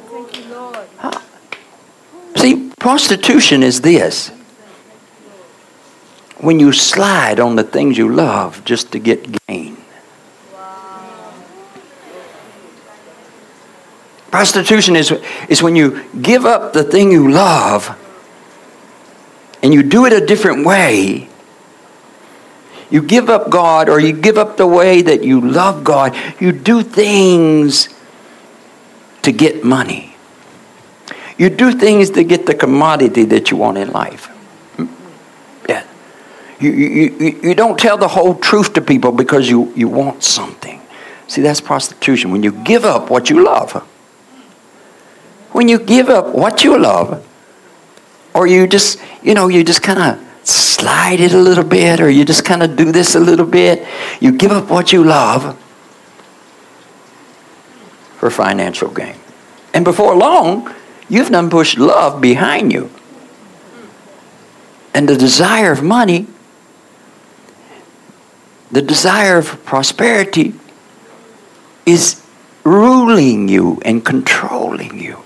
[2.37, 4.29] See, prostitution is this
[6.39, 9.77] when you slide on the things you love just to get gain.
[14.31, 15.13] Prostitution is,
[15.49, 17.99] is when you give up the thing you love
[19.65, 21.27] and you do it a different way,
[22.91, 26.53] you give up God or you give up the way that you love God, you
[26.53, 27.89] do things
[29.23, 30.15] to get money.
[31.39, 34.31] You do things to get the commodity that you want in life.
[35.67, 35.87] Yeah.
[36.61, 40.79] You, you, you don't tell the whole truth to people because you, you want something.
[41.27, 42.31] See, that's prostitution.
[42.31, 43.73] When you give up what you love,
[45.53, 47.27] when you give up what you love,
[48.35, 52.11] or you just, you know, you just kind of slide it a little bit, or
[52.11, 53.87] you just kind of do this a little bit.
[54.21, 55.59] You give up what you love
[58.19, 59.17] for financial gain.
[59.73, 60.75] And before long,
[61.09, 62.91] you've done pushed love behind you.
[64.93, 66.27] And the desire of money,
[68.71, 70.55] the desire of prosperity
[71.87, 72.25] is
[72.65, 75.19] ruling you and controlling you.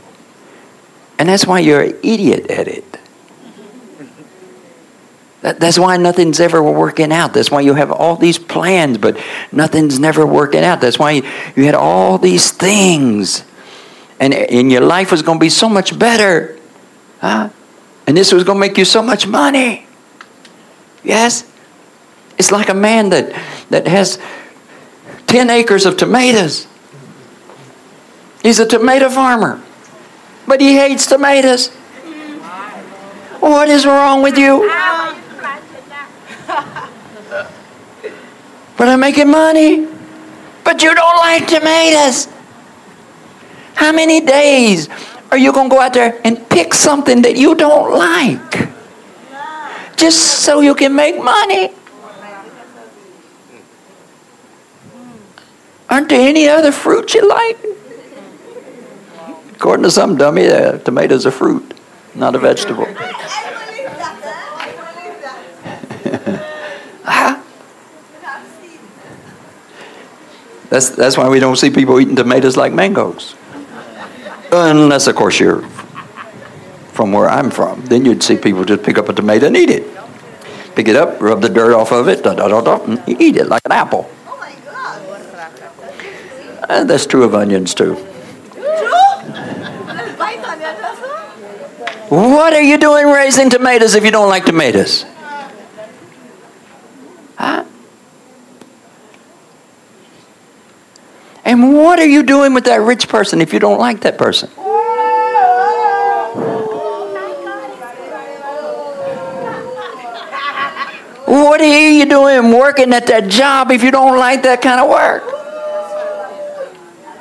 [1.18, 2.97] And that's why you're an idiot at it.
[5.48, 7.32] That, that's why nothing's ever working out.
[7.32, 9.18] That's why you have all these plans, but
[9.50, 10.82] nothing's never working out.
[10.82, 11.22] That's why you,
[11.56, 13.44] you had all these things.
[14.20, 16.58] And, and your life was going to be so much better.
[17.22, 17.48] Huh?
[18.06, 19.86] And this was going to make you so much money.
[21.02, 21.50] Yes?
[22.36, 23.32] It's like a man that,
[23.70, 24.18] that has
[25.28, 26.66] 10 acres of tomatoes.
[28.42, 29.62] He's a tomato farmer,
[30.46, 31.68] but he hates tomatoes.
[33.40, 34.68] What is wrong with you?
[38.76, 39.86] But I'm making money.
[40.64, 42.28] But you don't like tomatoes.
[43.74, 44.88] How many days
[45.30, 48.68] are you going to go out there and pick something that you don't like?
[49.96, 51.72] Just so you can make money.
[55.90, 57.58] Aren't there any other fruit you like?
[59.54, 61.74] According to some dummy, uh, tomatoes are fruit,
[62.14, 62.86] not a vegetable.
[70.70, 73.34] That's, that's why we don't see people eating tomatoes like mangoes.
[74.52, 75.62] Unless, of course, you're
[76.92, 77.84] from where I'm from.
[77.86, 79.86] Then you'd see people just pick up a tomato and eat it.
[80.74, 83.36] Pick it up, rub the dirt off of it, da, da, da, da, and eat
[83.36, 84.10] it like an apple.
[86.68, 87.94] And that's true of onions, too.
[92.10, 95.04] What are you doing raising tomatoes if you don't like tomatoes?
[97.38, 97.64] Huh?
[101.44, 104.50] And what are you doing with that rich person if you don't like that person?
[111.26, 114.88] What are you doing working at that job if you don't like that kind of
[114.88, 115.37] work?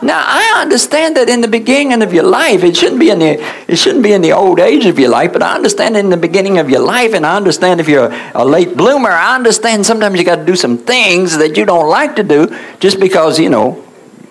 [0.02, 3.44] Now I understand that in the beginning of your life, it shouldn't be in the
[3.68, 6.18] it shouldn't be in the old age of your life, but I understand in the
[6.18, 10.20] beginning of your life, and I understand if you're a late bloomer, I understand sometimes
[10.20, 13.50] you got to do some things that you don't like to do just because you
[13.50, 13.84] know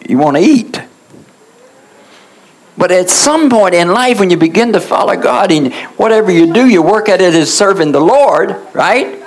[0.09, 0.81] you want to eat.
[2.79, 6.53] But at some point in life, when you begin to follow God and whatever you
[6.53, 9.26] do, you work at it as serving the Lord, right?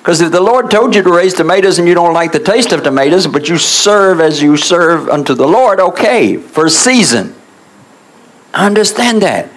[0.00, 2.72] Because if the Lord told you to raise tomatoes and you don't like the taste
[2.72, 7.34] of tomatoes, but you serve as you serve unto the Lord, okay, for a season.
[8.54, 9.50] I understand that.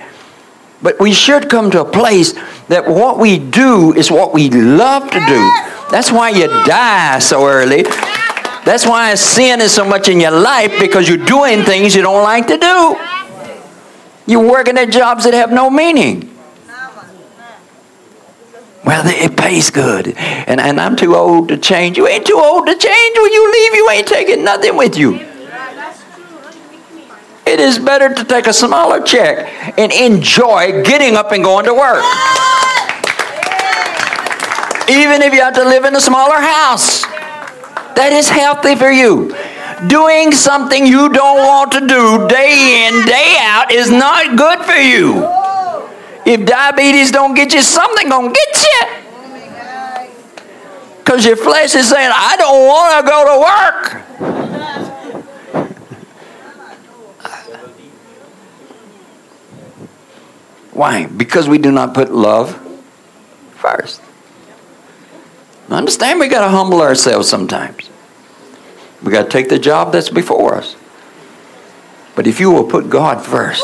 [0.81, 2.33] But we should come to a place
[2.67, 5.51] that what we do is what we love to do.
[5.89, 7.83] That's why you die so early.
[8.65, 12.23] That's why sin is so much in your life because you're doing things you don't
[12.23, 12.97] like to do.
[14.25, 16.32] You're working at jobs that have no meaning.
[18.85, 20.09] Well, it pays good.
[20.17, 21.97] And, and I'm too old to change.
[21.97, 23.17] You ain't too old to change.
[23.17, 25.15] When you leave, you ain't taking nothing with you.
[27.45, 31.73] It is better to take a smaller check and enjoy getting up and going to
[31.73, 32.03] work.
[34.89, 37.03] Even if you have to live in a smaller house.
[37.95, 39.35] That is healthy for you.
[39.87, 44.73] Doing something you don't want to do day in, day out is not good for
[44.73, 45.42] you.
[46.25, 48.87] If diabetes don't get you, something gonna get you.
[50.97, 54.03] Because your flesh is saying, I don't want to go to work.
[60.71, 61.05] Why?
[61.05, 62.57] Because we do not put love
[63.55, 64.01] first.
[65.69, 67.89] Understand we got to humble ourselves sometimes.
[69.01, 70.75] We got to take the job that's before us.
[72.15, 73.63] But if you will put God first,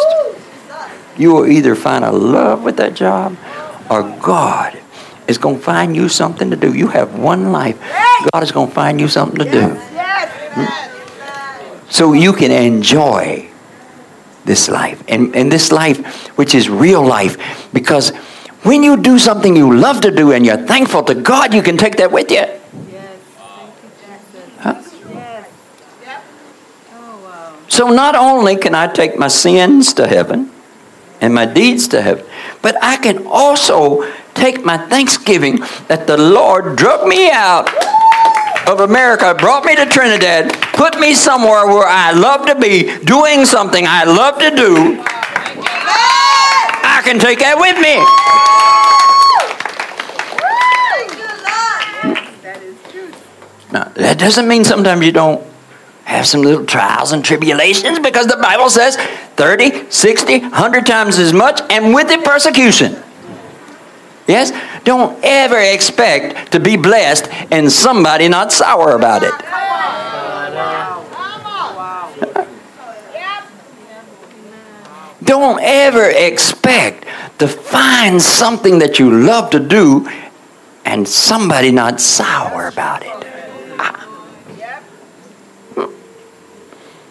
[1.19, 3.37] you will either find a love with that job
[3.91, 4.79] or God
[5.27, 6.73] is going to find you something to do.
[6.73, 7.77] You have one life.
[8.33, 9.67] God is going to find you something to do.
[9.67, 11.89] Hmm?
[11.89, 13.49] So you can enjoy
[14.45, 15.03] this life.
[15.09, 18.11] And, and this life, which is real life, because
[18.63, 21.77] when you do something you love to do and you're thankful to God, you can
[21.77, 22.45] take that with you.
[24.59, 24.81] Huh?
[27.67, 30.51] So not only can I take my sins to heaven
[31.21, 32.25] and my deeds to heaven,
[32.61, 37.69] but I can also take my thanksgiving that the Lord drug me out
[38.67, 43.45] of America, brought me to Trinidad, put me somewhere where I love to be, doing
[43.45, 45.03] something I love to do.
[46.81, 47.99] I can take that with me.
[53.71, 55.48] Now, that doesn't mean sometimes you don't
[56.09, 58.97] have some little trials and tribulations because the Bible says
[59.35, 63.01] 30, 60, 100 times as much and with it persecution.
[64.27, 64.51] Yes?
[64.83, 69.33] Don't ever expect to be blessed and somebody not sour about it.
[75.23, 77.05] Don't ever expect
[77.37, 80.09] to find something that you love to do
[80.85, 83.38] and somebody not sour about it.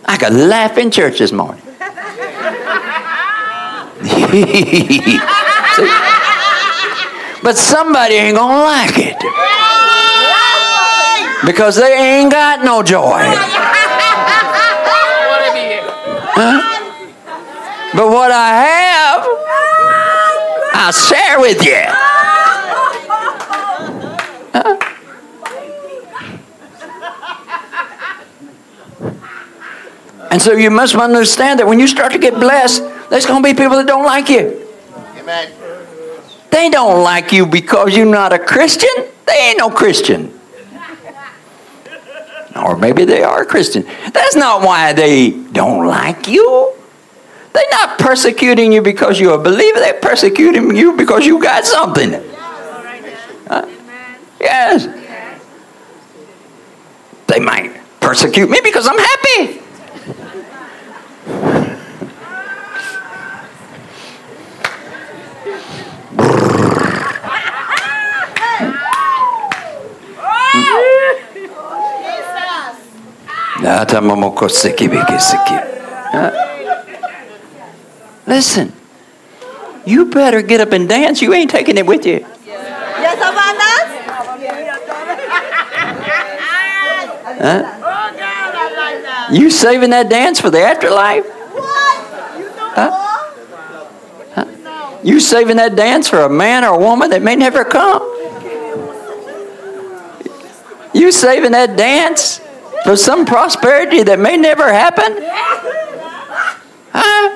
[0.08, 1.60] I could laugh in church this morning.
[7.42, 9.18] but somebody ain't gonna like it
[11.44, 13.20] because they ain't got no joy.
[16.40, 16.62] Huh?
[17.94, 19.26] But what I have,
[20.72, 21.84] I'll share with you.
[30.30, 33.48] And so you must understand that when you start to get blessed, there's going to
[33.48, 34.66] be people that don't like you.
[35.16, 35.52] Amen.
[36.50, 38.90] They don't like you because you're not a Christian.
[39.26, 40.38] They ain't no Christian.
[42.56, 43.84] Or maybe they are Christian.
[44.12, 46.74] That's not why they don't like you.
[47.52, 49.78] They're not persecuting you because you're a believer.
[49.78, 52.12] They're persecuting you because you got something.
[53.46, 53.66] Huh?
[54.40, 54.86] Yes.
[57.26, 59.60] They might persecute me because I'm happy.
[78.26, 78.72] Listen,
[79.84, 81.20] you better get up and dance.
[81.20, 82.24] You ain't taking it with you.
[82.46, 83.68] Yes, Amanda?
[87.40, 87.74] Huh?
[89.32, 91.26] You saving that dance for the afterlife?
[91.26, 92.38] What?
[92.38, 92.90] You know Huh?
[94.34, 94.98] Huh?
[95.02, 98.02] You saving that dance for a man or a woman that may never come?
[100.94, 102.40] You saving that dance
[102.84, 105.16] for some prosperity that may never happen?
[106.92, 107.34] Huh?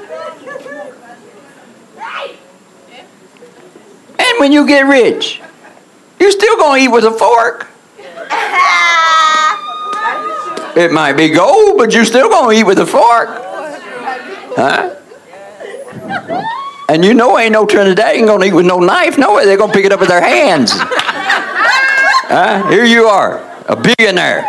[4.18, 5.40] And when you get rich,
[6.18, 7.68] you're still going to eat with a fork.
[10.74, 13.28] It might be gold, but you're still going to eat with a fork.
[14.56, 14.94] Huh?
[16.88, 19.18] And you know ain't no Trinidadian going to eat with no knife.
[19.18, 19.44] No way.
[19.44, 20.72] They're going to pick it up with their hands.
[22.34, 22.68] Huh?
[22.70, 24.46] Here you are, a billionaire.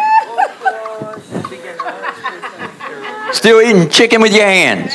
[3.34, 4.94] Still eating chicken with your hands.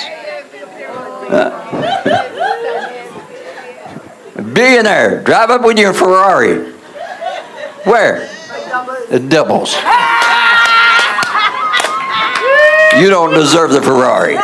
[1.28, 1.50] Huh?
[4.36, 5.22] A billionaire.
[5.24, 6.72] Drive up with your Ferrari.
[7.84, 8.28] Where?
[9.10, 9.74] The doubles.
[13.00, 14.36] You don't deserve the Ferrari.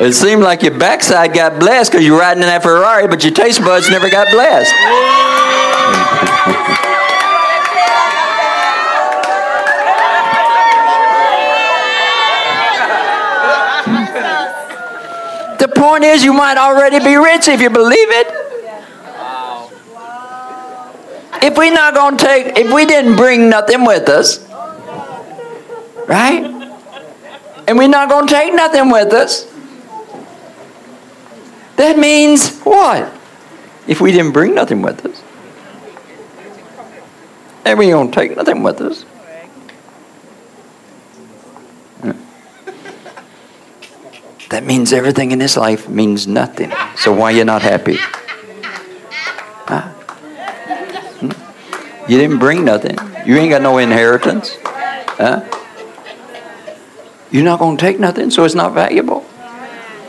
[0.00, 3.32] It seemed like your backside got blessed because you're riding in that Ferrari, but your
[3.32, 4.74] taste buds never got blessed.
[15.60, 18.26] The point is, you might already be rich if you believe it.
[21.40, 24.44] If we not gonna take, if we didn't bring nothing with us,
[26.08, 26.44] right?
[27.68, 29.46] And we're not gonna take nothing with us,
[31.76, 33.12] that means what?
[33.86, 35.22] If we didn't bring nothing with us,
[37.64, 39.04] and we don't take nothing with us.
[44.50, 46.70] That means everything in this life means nothing.
[46.96, 47.96] So why you not happy?
[49.66, 49.88] Huh?
[51.18, 52.10] Hmm?
[52.10, 52.96] You didn't bring nothing.
[53.26, 54.56] You ain't got no inheritance.
[54.62, 55.42] Huh?
[57.32, 59.26] You're not going to take nothing, so it's not valuable.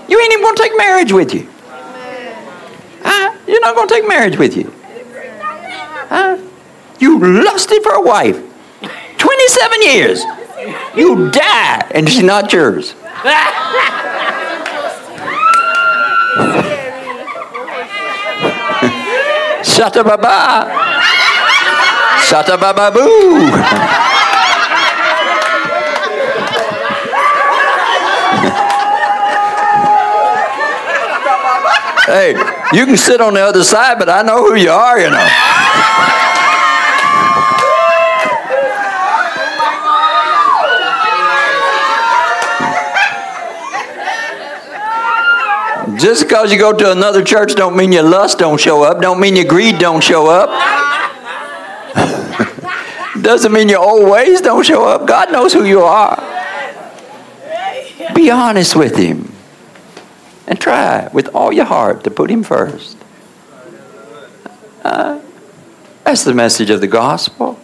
[0.07, 1.49] You ain't even going to take marriage with you.
[3.65, 4.71] Not going to take marriage with you.
[6.07, 6.37] Huh?
[6.99, 8.39] You lusted for a wife.
[9.17, 10.23] 27 years.
[10.95, 12.89] You die, and she's not yours.
[19.63, 20.69] Shut Shata baba.
[22.21, 23.49] Shata baba boo.
[32.05, 35.09] hey, you can sit on the other side, but I know who you are, you
[35.09, 35.27] know.
[45.99, 49.19] Just because you go to another church don't mean your lust don't show up, don't
[49.19, 50.49] mean your greed don't show up.
[53.21, 55.07] Doesn't mean your old ways don't show up.
[55.07, 56.21] God knows who you are.
[58.13, 59.34] Be honest with Him.
[60.47, 62.97] And try with all your heart to put Him first.
[64.83, 65.19] Uh,
[66.03, 67.59] that's the message of the gospel.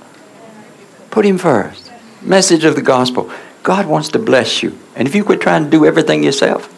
[1.12, 1.92] Put Him first.
[2.22, 3.32] Message of the gospel.
[3.64, 4.78] God wants to bless you.
[4.96, 6.70] And if you quit trying to do everything yourself,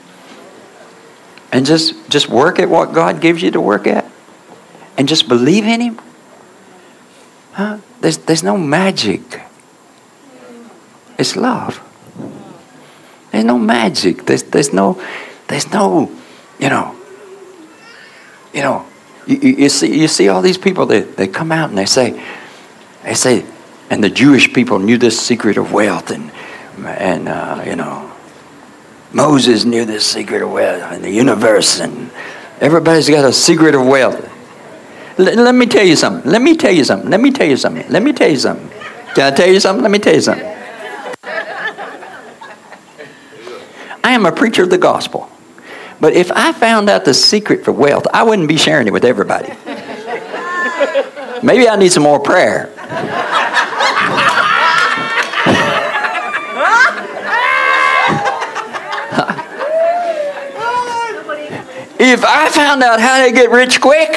[1.53, 4.09] and just just work at what God gives you to work at
[4.97, 5.99] and just believe in him
[7.53, 7.77] huh?
[8.01, 9.41] there's, there's no magic
[11.17, 11.79] it's love
[13.31, 14.99] there's no magic there's, there's no
[15.53, 16.11] there's no
[16.59, 16.95] you know
[18.53, 18.85] you know
[19.25, 22.21] you, you, see you see all these people they, they come out and they say
[23.03, 23.45] they say
[23.89, 26.31] and the Jewish people knew this secret of wealth and
[26.85, 28.13] and uh, you know
[29.13, 32.09] Moses knew this secret of wealth and the universe, and
[32.59, 34.27] everybody's got a secret of wealth.
[35.19, 36.29] Let, let, me tell you something.
[36.29, 37.11] Let me tell you something.
[37.11, 37.87] Let me tell you something.
[37.89, 38.67] Let me tell you something.
[39.13, 39.83] Can I tell you something?
[39.83, 40.47] Let me tell you something.
[44.03, 45.29] I am a preacher of the gospel.
[45.99, 49.05] But if I found out the secret for wealth, I wouldn't be sharing it with
[49.05, 49.53] everybody.
[51.43, 52.69] Maybe I need some more prayer.
[61.99, 64.09] if I found out how to get rich quick,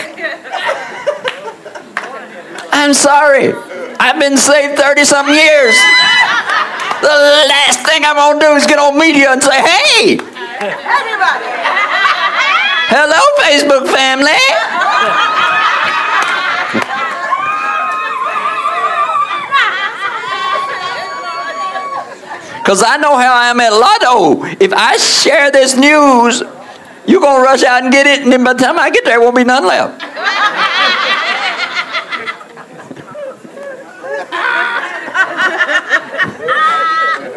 [2.73, 3.53] I'm sorry.
[3.99, 5.75] I've been saved 30 something years.
[7.01, 10.19] The last thing I'm going to do is get on media and say, hey,
[10.59, 11.66] Everybody.
[12.89, 14.33] Hello, Facebook family.
[22.63, 24.45] Because I know how I am at Lotto.
[24.59, 26.43] If I share this news,
[27.07, 29.05] you're going to rush out and get it, and then by the time I get
[29.05, 30.01] there, there won't be none left.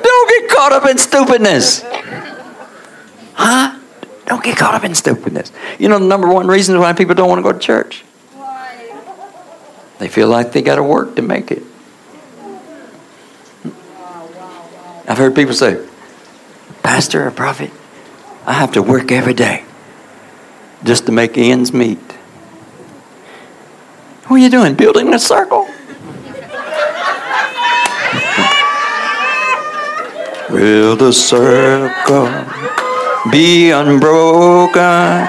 [0.04, 1.84] Don't get caught up in stupidness.
[3.36, 3.79] Huh?
[4.40, 5.52] Don't get caught up in stupidness.
[5.80, 8.04] You know the number one reason why people don't want to go to church?
[8.36, 8.90] Why?
[9.98, 11.62] They feel like they got to work to make it.
[15.10, 15.86] I've heard people say,
[16.84, 17.70] Pastor or prophet,
[18.46, 19.66] I have to work every day
[20.86, 22.00] just to make ends meet.
[24.28, 24.76] What are you doing?
[24.76, 25.68] Building a circle?
[30.50, 32.50] Build a circle
[33.32, 35.26] be unbroken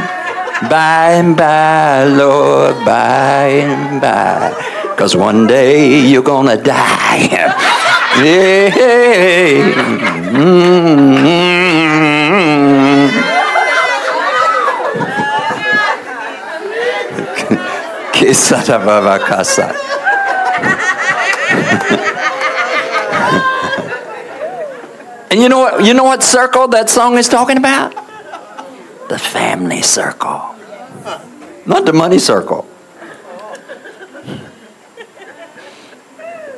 [0.68, 4.52] by and by, Lord, by and by?
[4.82, 7.28] Because one day you're to die.
[8.22, 9.86] yeah.
[10.30, 11.20] Mm-hmm.
[25.30, 25.84] And you know what?
[25.84, 27.94] You know what circle that song is talking about?
[29.08, 30.56] The family circle,
[31.66, 32.66] not the money circle.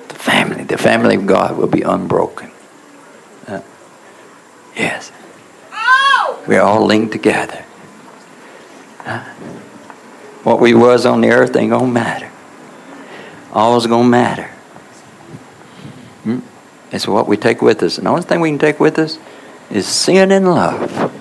[0.09, 2.51] The family, the family of God will be unbroken.
[3.47, 3.61] Uh,
[4.75, 5.12] yes,
[6.47, 7.64] we're all linked together.
[9.05, 9.25] Uh,
[10.45, 12.31] what we was on the earth ain't gonna matter.
[13.53, 14.52] All's gonna matter.
[16.93, 17.97] It's what we take with us.
[17.97, 19.18] And the only thing we can take with us
[19.70, 21.12] is sin and love.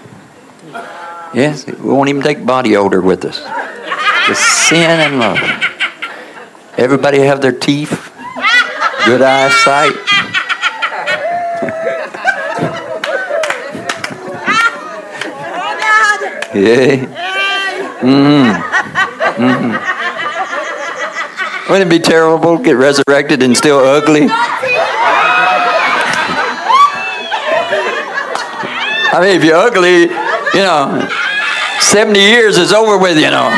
[1.34, 3.39] Yes, we won't even take body odor with us.
[4.28, 5.39] Just sin and love.
[6.78, 8.11] Everybody have their teeth,
[9.05, 9.93] good eyesight.
[16.53, 17.05] Yeah.
[18.01, 18.53] Mm.
[19.38, 19.91] Mm.
[21.69, 24.28] Wouldn't it be terrible get resurrected and still ugly?
[29.14, 31.07] I mean, if you're ugly, you know,
[31.82, 33.49] 70 years is over with, you know.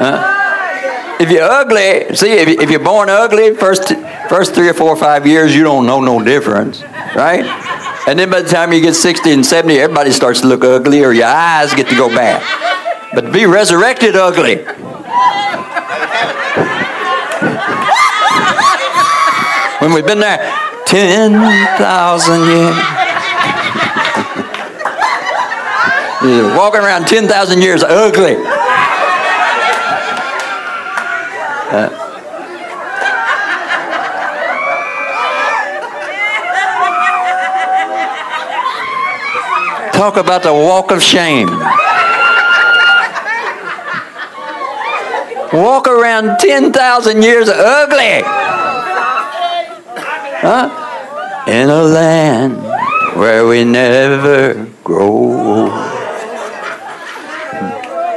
[0.00, 0.36] Huh?
[1.20, 3.92] If you're ugly, see, if, you're born ugly, first,
[4.28, 6.82] first three or four or five years, you don't know no difference,
[7.14, 7.44] right?
[8.08, 11.04] And then by the time you get 60 and 70, everybody starts to look ugly
[11.04, 12.42] or your eyes get to go bad.
[13.14, 14.64] But be resurrected ugly.
[19.80, 20.38] When we've been there
[20.86, 22.97] 10,000 years.
[26.20, 28.34] You're walking around 10,000 years ugly.
[31.70, 31.88] Uh,
[39.92, 41.46] talk about the walk of shame.
[45.52, 48.22] Walk around 10,000 years ugly.
[50.40, 51.44] Huh?
[51.46, 52.56] In a land
[53.16, 55.87] where we never grow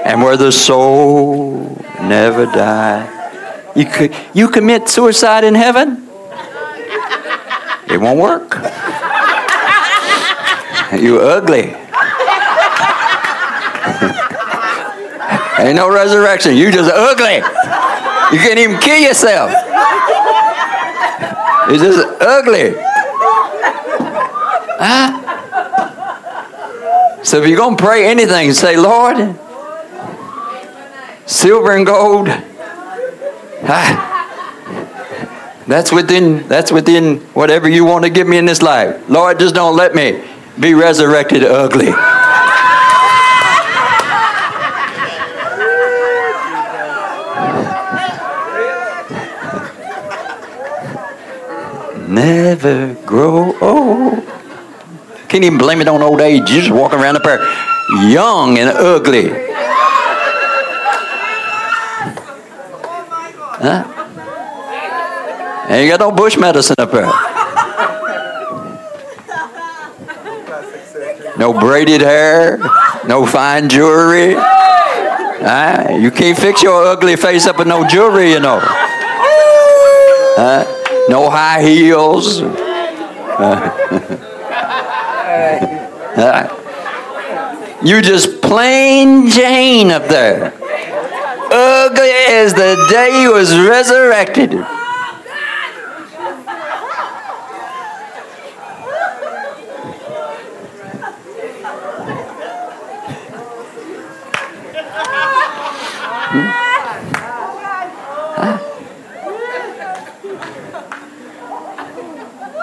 [0.05, 3.07] and where the soul never die.
[3.75, 3.85] You
[4.33, 6.07] you commit suicide in heaven?
[7.87, 8.57] It won't work.
[10.91, 11.61] You ugly.
[15.59, 16.57] Ain't no resurrection.
[16.57, 17.35] You just ugly.
[18.35, 19.51] You can't even kill yourself.
[21.69, 22.73] You're just ugly.
[24.83, 25.21] Huh?
[27.23, 29.17] So if you're going to pray anything, say, Lord,
[31.31, 32.27] silver and gold,
[33.63, 34.07] ah,
[35.65, 39.09] that's within, that's within whatever you want to give me in this life.
[39.09, 40.21] Lord, just don't let me
[40.59, 41.91] be resurrected ugly.
[52.09, 54.25] Never grow old.
[55.29, 56.51] Can't even blame it on old age.
[56.51, 57.39] You're just walking around up there
[58.09, 59.50] young and ugly.
[63.61, 63.83] Huh?
[65.69, 67.11] Ain't got no bush medicine up there.
[71.37, 72.59] No braided hair,
[73.07, 74.35] no fine jewelry.
[74.35, 75.97] Huh?
[75.99, 78.59] You can't fix your ugly face up with no jewelry, you know.
[80.33, 80.65] Huh?
[81.09, 82.41] No high heels.
[87.83, 90.60] you just plain Jane up there.
[91.63, 94.51] Ugly as the day he was resurrected.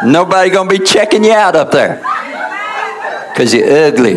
[0.05, 2.03] Nobody gonna be checking you out up there.
[3.29, 4.15] Because you're ugly.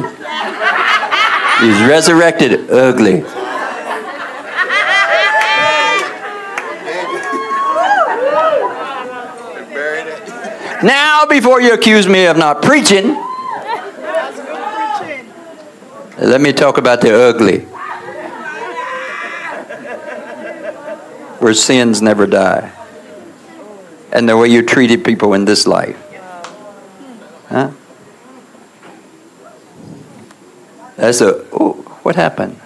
[1.60, 3.24] He's resurrected ugly.
[10.84, 13.14] Now, before you accuse me of not preaching,
[16.18, 17.60] let me talk about the ugly.
[21.40, 22.72] Where sins never die.
[24.12, 25.98] And the way you treated people in this life.
[27.48, 27.72] Huh?
[30.96, 32.60] That's a, oh, what happened?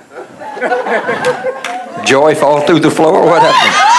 [2.05, 3.25] Joy fall through the floor?
[3.25, 3.94] What happened?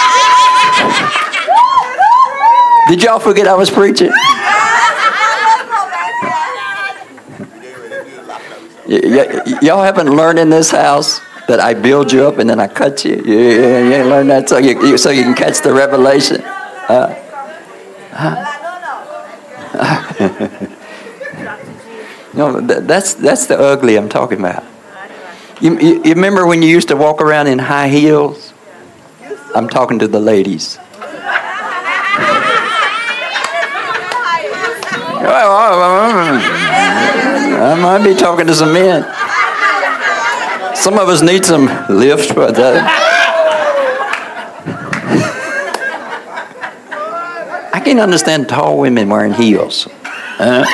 [2.87, 4.11] Did y'all forget I was preaching?
[8.87, 12.59] Y- y- y'all haven't learned in this house that I build you up and then
[12.59, 13.21] I cut you.
[13.25, 16.41] You, you, you ain't learned that so you, so you can catch the revelation.
[16.41, 17.23] Uh,
[22.33, 24.63] no, that, that's that's the ugly I'm talking about.
[25.59, 28.53] You, you, you remember when you used to walk around in high heels?
[29.53, 30.79] I'm talking to the ladies.
[37.59, 39.03] I might be talking to some men.
[40.75, 43.03] Some of us need some lift, but that.
[47.73, 49.87] I can't understand tall women wearing heels.
[50.39, 50.65] Uh,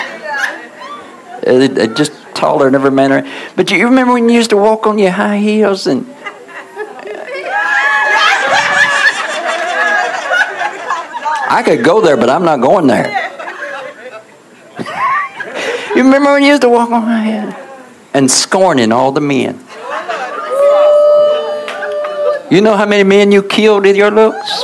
[1.95, 3.27] just taller than every man.
[3.55, 6.05] But you remember when you used to walk on your high heels and
[11.49, 13.22] I could go there, but I'm not going there.
[15.95, 17.53] You remember when you used to walk on high heels
[18.13, 19.59] and scorning all the men?
[22.51, 24.63] You know how many men you killed with your looks?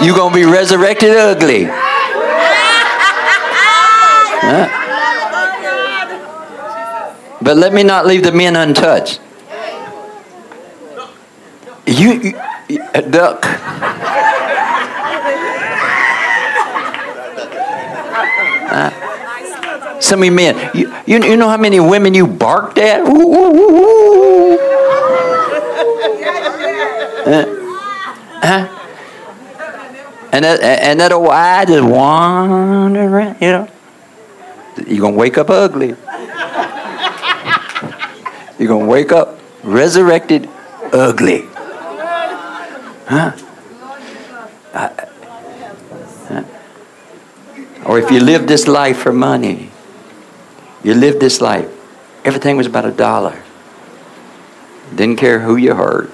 [0.00, 1.68] You gonna be resurrected ugly.
[4.40, 4.68] Huh?
[7.42, 9.20] But let me not leave the men untouched.
[11.86, 12.78] You, you, you
[13.10, 13.44] duck.
[18.86, 23.00] Of you men, you, you, you know how many women you barked at?
[23.00, 24.58] Ooh, ooh, ooh, ooh.
[28.40, 28.74] Huh?
[30.32, 33.68] And that, and that old eye just wandering around, you know.
[34.86, 35.88] You're going to wake up ugly.
[38.58, 40.48] You're going to wake up resurrected
[40.92, 41.48] ugly.
[43.06, 43.32] Huh?
[44.74, 45.07] I-?
[47.88, 49.70] Or if you live this life for money,
[50.84, 51.68] you live this life,
[52.22, 53.42] everything was about a dollar.
[54.94, 56.10] Didn't care who you hurt.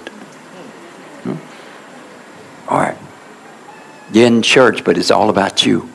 [1.25, 1.35] Hmm?
[2.69, 2.97] All right.
[4.13, 5.91] You're in church, but it's all about you.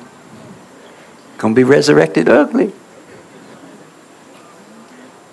[1.38, 2.73] Gonna be resurrected ugly.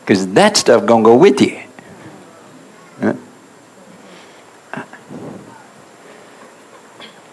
[0.00, 1.60] Because that stuff gonna go with you.
[3.00, 3.14] Huh?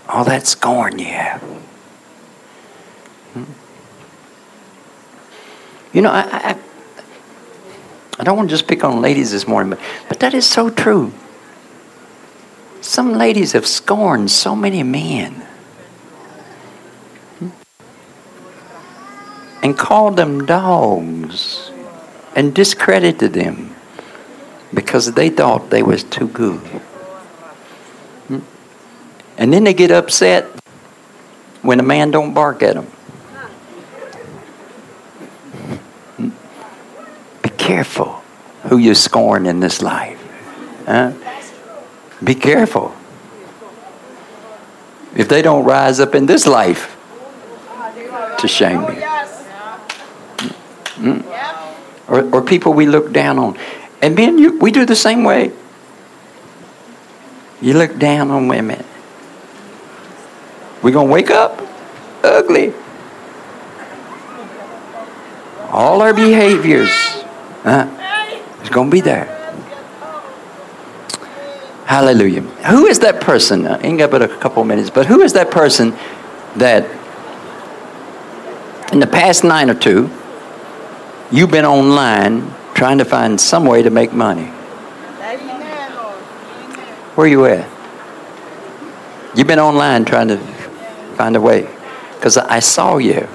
[0.09, 1.62] All that scorn you have.
[5.93, 6.59] You know, I, I,
[8.19, 9.79] I don't want to just pick on ladies this morning, but,
[10.09, 11.13] but that is so true.
[12.81, 15.47] Some ladies have scorned so many men
[19.63, 21.71] and called them dogs
[22.35, 23.73] and discredited them
[24.73, 26.59] because they thought they was too good.
[28.27, 28.39] Hmm?
[29.37, 30.45] And then they get upset
[31.61, 32.85] when a man don't bark at them.
[36.17, 36.29] Hmm?
[37.41, 38.21] Be careful
[38.63, 40.19] who you scorn in this life.
[40.85, 41.13] Huh?
[42.21, 42.93] Be careful.
[45.15, 46.97] If they don't rise up in this life
[48.39, 49.03] to shame you.
[50.99, 51.23] Mm.
[52.07, 53.57] Or, or people we look down on.
[54.01, 55.51] And men, you, we do the same way.
[57.61, 58.83] You look down on women.
[60.81, 61.61] We're going to wake up
[62.23, 62.73] ugly.
[65.69, 67.22] All our behaviors
[67.63, 69.25] uh, is going to be there.
[71.85, 72.41] Hallelujah.
[72.41, 73.67] Who is that person?
[73.67, 75.95] I ain't got but a couple minutes, but who is that person
[76.55, 76.83] that
[78.91, 80.09] in the past nine or two,
[81.31, 84.45] you've been online trying to find some way to make money?
[87.15, 87.69] Where you at?
[89.35, 90.37] You've been online trying to
[91.15, 91.67] find a way.
[92.15, 93.27] Because I saw you.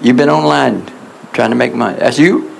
[0.00, 0.90] You've been online
[1.32, 1.98] trying to make money.
[1.98, 2.50] That's you?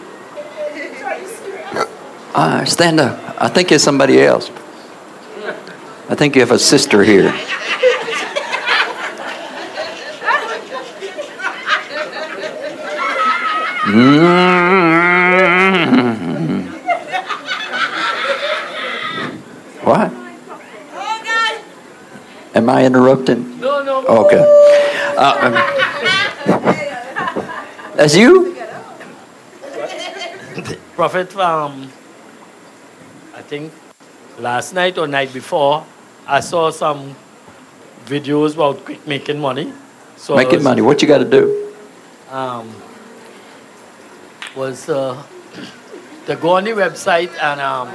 [2.34, 3.18] Uh, stand up.
[3.42, 4.50] I think it's somebody else.
[6.08, 7.32] I think you have a sister here.
[13.90, 14.70] Mm-hmm.
[19.84, 20.12] What?
[22.54, 23.58] Am I interrupting?
[23.60, 24.06] No, no.
[24.06, 24.44] Okay.
[25.16, 25.52] Uh, um,
[27.96, 28.59] that's you?
[31.00, 31.90] Prophet, um,
[33.34, 33.72] I think
[34.38, 35.86] last night or night before,
[36.26, 37.16] I saw some
[38.04, 39.72] videos about quick making money.
[40.18, 40.82] So Making money.
[40.82, 41.72] What you got to do?
[42.28, 42.68] um,
[44.54, 45.16] was uh,
[46.26, 47.88] to go on the website and um,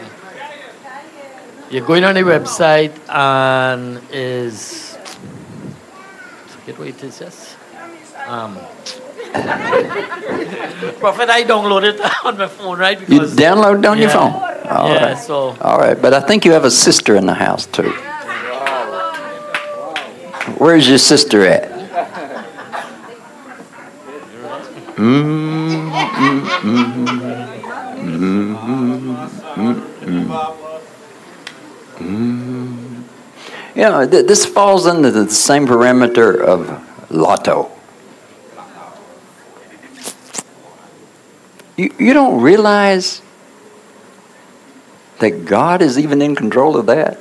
[1.70, 4.98] you're going on the website and is
[6.48, 7.56] forget what it is yes
[8.26, 8.58] um,
[11.00, 14.34] Prophet I downloaded it on my phone right You download it on your phone.
[14.70, 15.18] All yeah right.
[15.18, 17.92] so All right, but I think you have a sister in the house too.
[20.58, 21.72] Where's your sister at?
[24.96, 27.06] Mm, mm, mm,
[28.02, 28.56] mm,
[29.56, 29.76] mm,
[30.06, 30.28] mm,
[32.00, 33.04] mm.
[33.76, 36.82] You know, th- this falls under the same parameter of
[37.12, 37.75] lotto.
[41.78, 43.22] You, you don't realize
[45.20, 47.20] that God is even in control of that?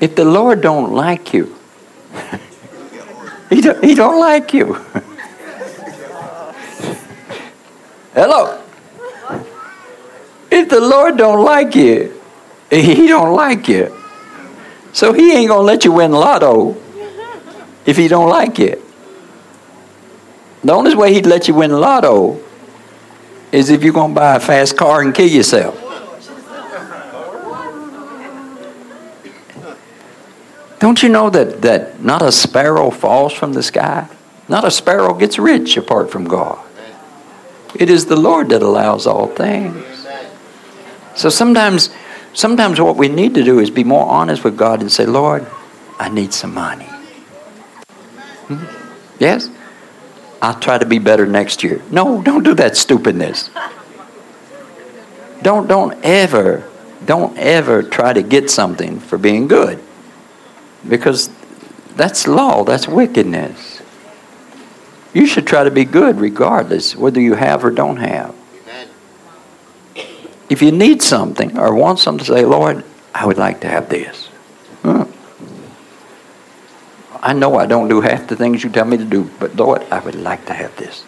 [0.00, 1.56] If the Lord don't like you,
[3.50, 4.74] he don't, he don't like you.
[8.14, 8.62] Hello.
[10.50, 12.20] If the Lord don't like you,
[12.70, 13.94] he don't like you.
[14.92, 16.76] So he ain't gonna let you win lotto
[17.84, 18.82] if he don't like you.
[20.64, 22.42] The only way he'd let you win lotto
[23.52, 25.84] is if you're going to buy a fast car and kill yourself.
[30.78, 34.08] Don't you know that, that not a sparrow falls from the sky?
[34.48, 36.64] Not a sparrow gets rich apart from God.
[37.74, 39.84] It is the Lord that allows all things.
[41.14, 41.90] So sometimes,
[42.32, 45.46] sometimes what we need to do is be more honest with God and say, Lord,
[45.98, 46.86] I need some money.
[48.46, 48.64] Hmm?
[49.18, 49.50] Yes?
[50.40, 51.82] I'll try to be better next year.
[51.90, 53.50] No, don't do that stupidness.
[55.42, 56.68] Don't don't ever
[57.04, 59.82] don't ever try to get something for being good.
[60.88, 61.30] Because
[61.96, 63.82] that's law, that's wickedness.
[65.12, 68.34] You should try to be good regardless whether you have or don't have.
[70.48, 72.84] If you need something or want something, say, Lord,
[73.14, 74.27] I would like to have this.
[77.20, 79.82] I know I don't do half the things you tell me to do, but Lord,
[79.90, 81.04] I would like to have this.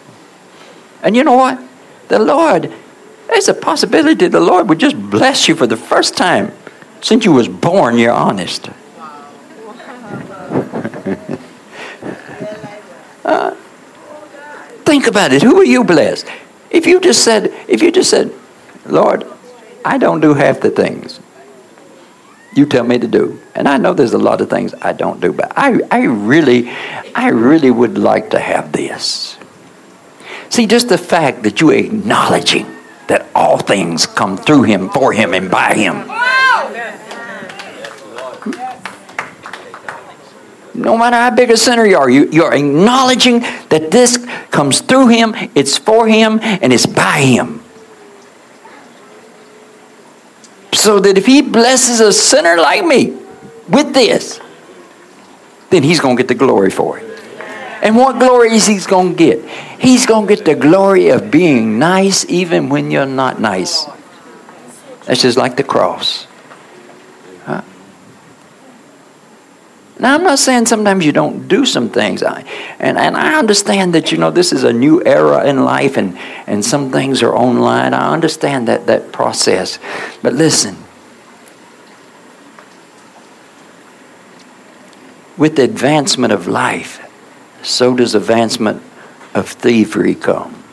[1.02, 1.60] And you know what?
[2.08, 2.72] The Lord,
[3.28, 6.52] there's a possibility the Lord would just bless you for the first time
[7.00, 8.70] since you was born, you're honest.
[13.22, 13.54] Uh,
[14.84, 15.42] think about it.
[15.42, 16.26] Who are you blessed?
[16.70, 18.32] If you just said, if you just said,
[18.86, 19.24] Lord,
[19.84, 21.20] I don't do half the things
[22.54, 23.40] you tell me to do.
[23.54, 26.70] And I know there's a lot of things I don't do, but I, I really,
[27.14, 29.38] I really would like to have this.
[30.48, 32.66] See, just the fact that you acknowledging
[33.06, 36.06] that all things come through him, for him, and by him.
[40.74, 44.16] No matter how big a sinner you are, you, you're acknowledging that this
[44.50, 47.62] comes through him, it's for him, and it's by him.
[50.72, 53.16] So that if he blesses a sinner like me
[53.68, 54.40] with this,
[55.70, 57.06] then he's going to get the glory for it.
[57.82, 59.48] And what glory is he going to get?
[59.80, 63.86] He's going to get the glory of being nice even when you're not nice.
[65.06, 66.26] That's just like the cross.
[70.00, 72.42] Now, I'm not saying sometimes you don't do some things, I,
[72.78, 76.16] and, and I understand that, you know, this is a new era in life and,
[76.46, 77.92] and some things are online.
[77.92, 79.78] I understand that, that process.
[80.22, 80.78] But listen,
[85.36, 87.06] with the advancement of life,
[87.62, 88.82] so does advancement
[89.34, 90.64] of thievery come.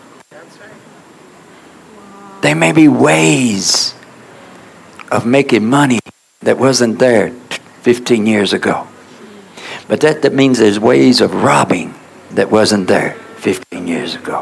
[2.41, 3.93] There may be ways
[5.11, 5.99] of making money
[6.39, 7.31] that wasn't there
[7.81, 8.87] 15 years ago.
[9.87, 11.93] But that, that means there's ways of robbing
[12.31, 14.41] that wasn't there 15 years ago.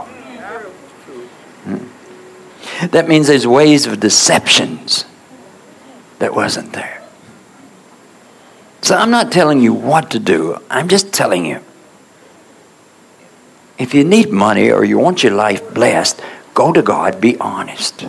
[1.64, 2.88] Hmm.
[2.88, 5.06] That means there's ways of deceptions
[6.20, 7.04] that wasn't there.
[8.82, 10.58] So I'm not telling you what to do.
[10.70, 11.60] I'm just telling you.
[13.78, 16.22] If you need money or you want your life blessed,
[16.54, 18.06] go to God, be honest.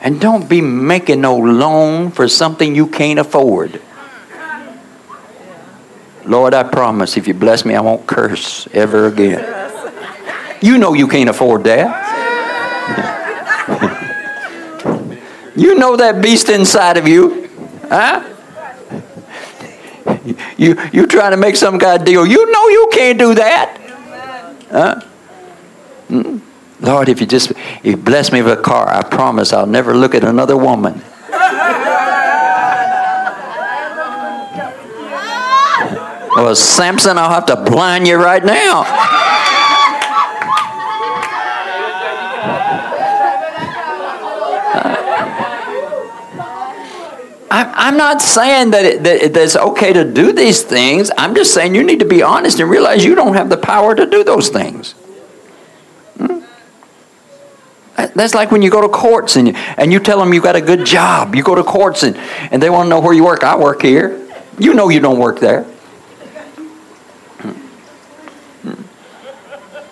[0.00, 3.80] And don't be making no loan for something you can't afford.
[6.30, 9.42] Lord, I promise if you bless me, I won't curse ever again.
[10.62, 11.90] You know you can't afford that.
[15.56, 17.50] you know that beast inside of you.
[17.88, 18.22] Huh?
[20.56, 22.24] You, you trying to make some kind of deal.
[22.24, 23.76] You know you can't do that.
[24.70, 25.00] Huh?
[26.10, 26.40] Mm.
[26.78, 29.96] Lord, if you just if you bless me with a car, I promise I'll never
[29.96, 31.02] look at another woman.
[36.36, 38.84] Well, Samson, I'll have to blind you right now.
[47.52, 51.10] I'm not saying that, it, that it's okay to do these things.
[51.18, 53.94] I'm just saying you need to be honest and realize you don't have the power
[53.96, 54.92] to do those things.
[56.16, 56.40] Hmm?
[58.14, 60.54] That's like when you go to courts and you, and you tell them you got
[60.54, 61.34] a good job.
[61.34, 62.16] You go to courts and,
[62.52, 63.42] and they want to know where you work.
[63.42, 64.28] I work here.
[64.58, 65.66] You know you don't work there.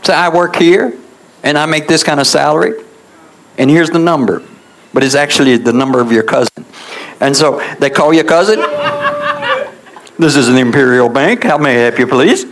[0.09, 0.99] So I work here
[1.43, 2.83] and I make this kind of salary,
[3.59, 4.43] and here's the number.
[4.95, 6.65] But it's actually the number of your cousin.
[7.21, 8.59] And so they call your cousin.
[10.19, 11.45] This is an Imperial Bank.
[11.45, 12.45] How may I help you, please?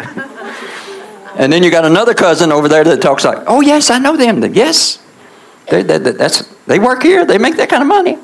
[1.37, 4.19] And then you got another cousin over there that talks like, "Oh yes, I know
[4.19, 4.45] them.
[4.53, 5.03] Yes,
[5.70, 7.24] they, they, that's they work here.
[7.24, 8.19] They make that kind of money."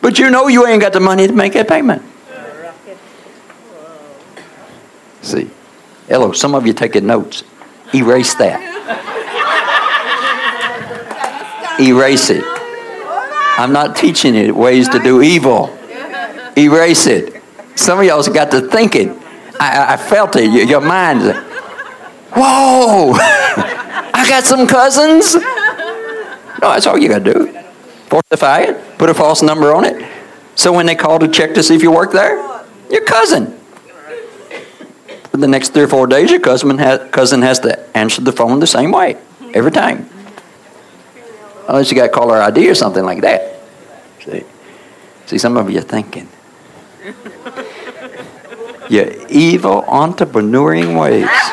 [0.00, 2.00] But you know you ain't got the money to make that payment.
[5.20, 5.50] See.
[6.08, 7.44] Hello, some of you taking notes.
[7.94, 8.58] Erase that.
[11.78, 12.42] Erase it.
[13.58, 15.78] I'm not teaching you ways to do evil.
[16.56, 17.42] Erase it.
[17.76, 19.10] Some of y'all got to thinking.
[19.60, 20.50] I, I felt it.
[20.50, 21.20] Your, your mind.
[22.32, 23.12] Whoa!
[23.18, 25.34] I got some cousins.
[25.34, 27.52] No, that's all you got to do.
[28.06, 28.98] Fortify it.
[28.98, 30.10] Put a false number on it.
[30.54, 33.57] So when they call to check to see if you work there, your cousin
[35.30, 38.32] for the next three or four days, your cousin has, cousin has to answer the
[38.32, 39.16] phone the same way
[39.54, 40.08] every time.
[41.68, 43.60] Unless you got caller ID or something like that.
[44.24, 44.42] See,
[45.26, 46.28] see some of you are thinking.
[48.88, 51.28] Your evil entrepreneuring ways.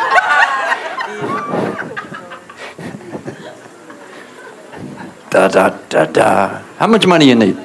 [5.30, 6.62] da da da da.
[6.78, 7.58] How much money you need?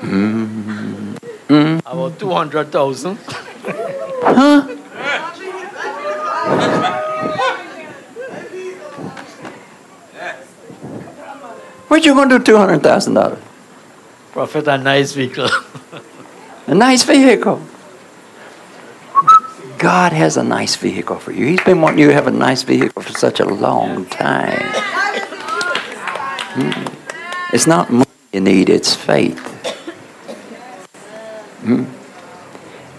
[0.00, 1.01] Mm.
[1.52, 1.80] Mm.
[1.84, 3.18] About two hundred thousand.
[4.24, 4.62] Huh?
[11.88, 13.38] What you do two hundred thousand dollars?
[14.32, 15.50] Prophet a nice vehicle.
[16.68, 17.60] a nice vehicle.
[19.76, 21.44] God has a nice vehicle for you.
[21.44, 24.72] He's been wanting you to have a nice vehicle for such a long time.
[26.56, 27.52] Hmm.
[27.52, 29.51] It's not money you need, it's faith.
[31.62, 31.84] Hmm.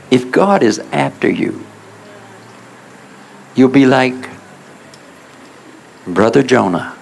[0.09, 1.65] If God is after you,
[3.55, 4.29] you'll be like
[6.07, 6.95] Brother Jonah.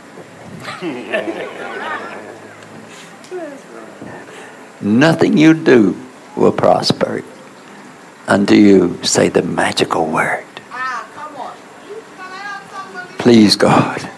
[4.82, 5.96] Nothing you do
[6.36, 7.24] will prosper
[8.28, 10.46] until you say the magical word.
[13.20, 14.11] Please, God.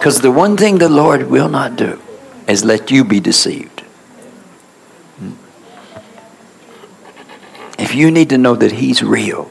[0.00, 2.00] Because the one thing the Lord will not do
[2.48, 3.80] is let you be deceived.
[5.18, 5.32] Hmm.
[7.78, 9.50] If you need to know that He's real.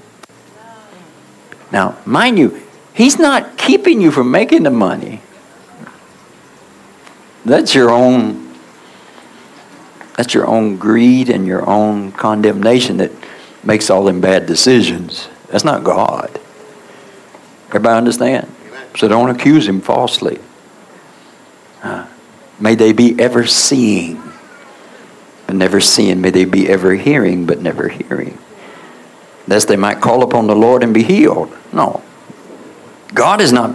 [1.71, 2.63] Now, mind you,
[2.95, 5.21] He's not keeping you from making the money.
[7.45, 8.49] That's your own
[10.17, 13.11] that's your own greed and your own condemnation that
[13.63, 15.29] makes all them bad decisions.
[15.49, 16.39] That's not God.
[17.67, 18.55] Everybody understand?
[18.99, 20.39] So don't accuse him falsely.
[21.81, 22.05] Uh,
[22.59, 24.21] may they be ever seeing,
[25.47, 26.19] but never seeing.
[26.19, 28.37] May they be ever hearing, but never hearing.
[29.47, 31.49] Lest they might call upon the Lord and be healed.
[31.71, 32.03] No.
[33.13, 33.73] God is not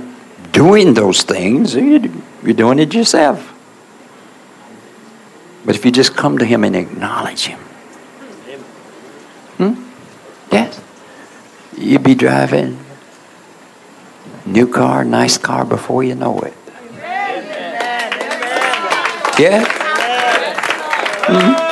[0.53, 1.75] doing those things.
[1.75, 2.01] You're
[2.53, 3.51] doing it yourself.
[5.65, 7.61] But if you just come to Him and acknowledge Him,
[9.57, 9.91] hmm?
[10.53, 10.79] yes,
[11.79, 12.84] you'd be driving
[14.47, 16.55] new car, nice car before you know it.
[19.39, 19.65] Yeah.
[21.27, 21.65] Mm-hmm.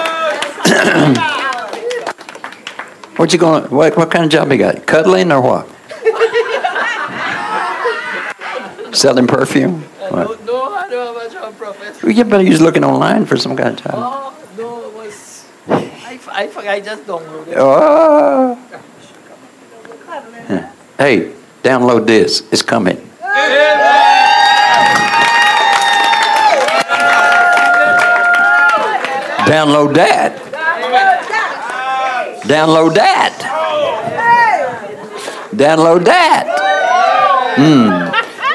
[3.17, 3.65] what you going?
[3.71, 4.87] What what kind of job you got?
[4.87, 5.69] Cuddling or what?
[8.95, 9.83] Selling perfume?
[10.11, 10.45] What?
[10.45, 12.15] No, I don't have a job, Prophet.
[12.15, 13.95] Yeah, but was looking online for some kind of job.
[13.95, 15.47] Oh, no, it was.
[15.69, 17.57] I, I, I just downloaded it.
[17.57, 18.59] Oh.
[20.99, 21.33] Hey,
[21.63, 22.43] download this.
[22.53, 22.97] It's coming.
[29.47, 30.39] Download that.
[32.43, 33.39] Download that.
[35.53, 36.47] Download that.
[37.57, 37.91] Hmm.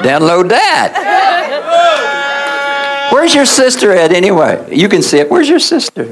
[0.04, 0.90] Download that.
[3.12, 4.66] Where's your sister at anyway?
[4.74, 5.30] You can see it.
[5.30, 6.08] Where's your sister?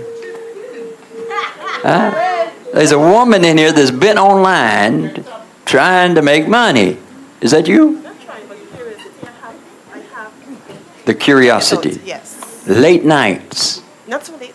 [1.83, 2.51] Huh?
[2.73, 5.25] There's a woman in here that's been online
[5.67, 6.97] trying to make money.
[7.41, 7.91] Is that you?
[8.03, 9.55] Not trying, I have,
[9.93, 11.05] I have.
[11.05, 12.01] The curiosity.
[12.05, 12.67] Yes.
[12.67, 13.83] Late nights.
[14.09, 14.55] Not so late.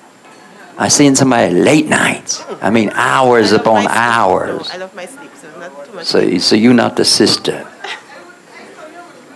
[0.78, 2.44] I seen somebody late nights.
[2.62, 4.68] I mean hours I upon hours.
[4.70, 6.06] No, I love my sleep, so not too much.
[6.08, 7.60] So, so you not the sister.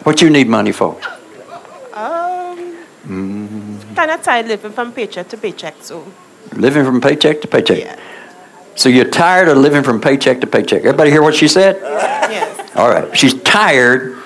[0.04, 0.98] What you need money for?
[1.94, 2.72] um,
[3.08, 3.96] Mm.
[3.96, 6.04] kind of tired living from paycheck to paycheck, so
[6.54, 7.78] Living from paycheck to paycheck.
[7.78, 7.96] yeah.
[8.76, 10.80] So you're tired of living from paycheck to paycheck.
[10.80, 11.78] Everybody hear what she said?
[11.82, 12.76] Yes.
[12.76, 13.18] All right.
[13.18, 14.22] She's tired.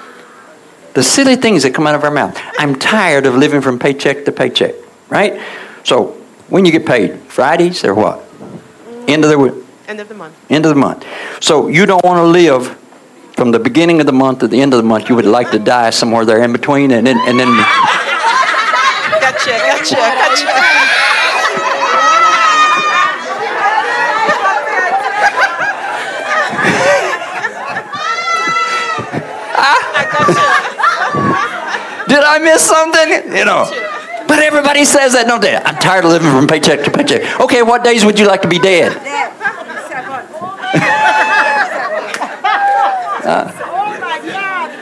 [0.95, 2.37] The silly things that come out of our mouth.
[2.57, 4.73] I'm tired of living from paycheck to paycheck.
[5.07, 5.39] Right?
[5.83, 6.17] So
[6.49, 8.19] when you get paid, Fridays or what?
[8.19, 9.09] Mm.
[9.09, 9.53] End of the week.
[9.87, 10.35] End of the month.
[10.51, 11.05] End of the month.
[11.41, 12.75] So you don't want to live
[13.33, 15.09] from the beginning of the month to the end of the month.
[15.09, 17.47] You would like to die somewhere there in between, and then and then.
[19.19, 20.98] Gotcha, gotcha, gotcha.
[32.07, 33.37] Did I miss something?
[33.37, 33.69] You know.
[34.27, 35.55] But everybody says that, don't they?
[35.55, 37.39] I'm tired of living from paycheck to paycheck.
[37.39, 38.95] Okay, what days would you like to be dead?
[43.19, 43.51] Uh,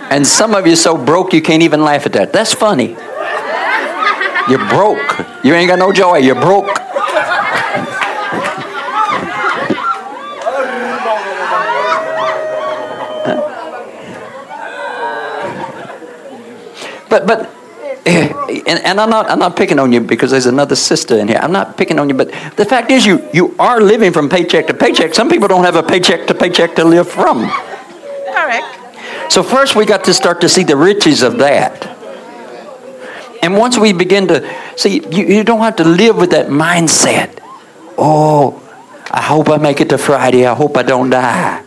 [0.09, 2.31] and some of you so broke you can't even laugh at that.
[2.31, 2.95] That's funny.
[4.49, 5.19] You're broke.
[5.43, 6.17] You ain't got no joy.
[6.19, 6.69] You're broke.
[17.09, 17.53] But but
[18.07, 21.39] and, and I'm not I'm not picking on you because there's another sister in here.
[21.41, 24.67] I'm not picking on you, but the fact is you you are living from paycheck
[24.67, 25.13] to paycheck.
[25.13, 27.49] Some people don't have a paycheck to paycheck to live from.
[28.33, 29.31] Correct.
[29.31, 31.85] So first we got to start to see the riches of that.
[33.41, 37.39] And once we begin to see, you, you don't have to live with that mindset.
[37.97, 38.61] Oh,
[39.11, 40.45] I hope I make it to Friday.
[40.45, 41.63] I hope I don't die.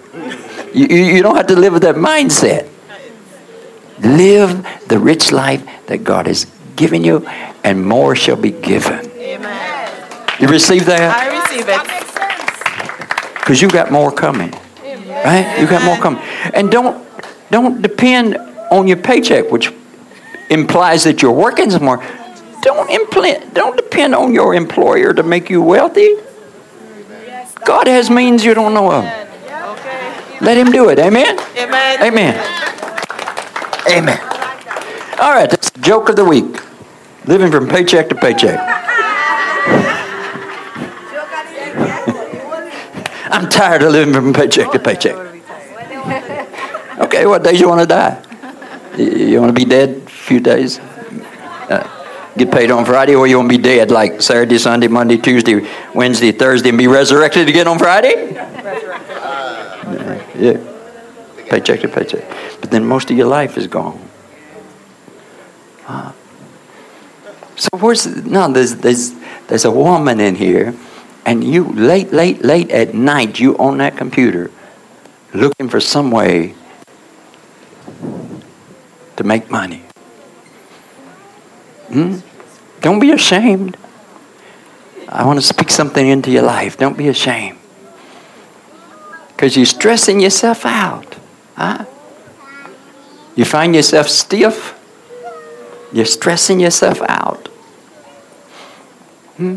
[0.73, 2.69] You, you you don't have to live with that mindset.
[4.01, 6.47] Live the rich life that God has
[6.77, 7.27] given you,
[7.63, 9.11] and more shall be given.
[9.13, 9.93] Amen.
[10.41, 11.17] You receive that?
[11.17, 13.35] I receive it.
[13.35, 14.55] Because you got more coming.
[14.85, 15.25] Amen.
[15.25, 15.61] Right?
[15.61, 16.23] You got more coming.
[16.55, 17.07] And don't
[17.51, 18.37] don't depend
[18.71, 19.73] on your paycheck, which
[20.49, 21.99] implies that you're working some more.
[22.63, 26.15] Don't impl- don't depend on your employer to make you wealthy.
[27.65, 29.05] God has means you don't know of.
[29.05, 30.39] Okay.
[30.41, 30.99] Let him do it.
[30.99, 31.39] Amen?
[31.59, 32.03] Amen.
[32.03, 32.70] Amen.
[33.89, 34.19] Amen.
[35.21, 36.61] All right, that's the joke of the week.
[37.27, 38.59] Living from paycheck to paycheck.
[43.33, 45.15] I'm tired of living from paycheck to paycheck.
[46.99, 48.23] Okay, what days you want to die?
[48.97, 50.79] You- want to be dead a few days?
[50.79, 51.87] Uh,
[52.37, 55.67] get paid on Friday, or you want to be dead like Saturday, Sunday, Monday, Tuesday,
[55.95, 58.33] Wednesday, Thursday, and be resurrected again on Friday?
[60.39, 60.70] Yeah.
[61.51, 62.25] Paycheck to paycheck.
[62.61, 64.01] But then most of your life is gone.
[65.83, 66.13] Huh?
[67.57, 68.51] So where's no?
[68.51, 69.13] There's there's
[69.49, 70.75] there's a woman in here,
[71.27, 74.51] and you late late late at night you on that computer,
[75.35, 76.55] looking for some way
[79.17, 79.83] to make money.
[81.89, 82.19] Hmm?
[82.81, 83.77] Don't be ashamed.
[85.09, 86.79] I want to speak something into your life.
[86.79, 87.59] Don't be ashamed.
[89.29, 91.10] Because you're stressing yourself out.
[91.61, 91.85] Huh?
[93.37, 94.75] You find yourself stiff.
[95.93, 97.49] You're stressing yourself out.
[99.37, 99.57] Hmm?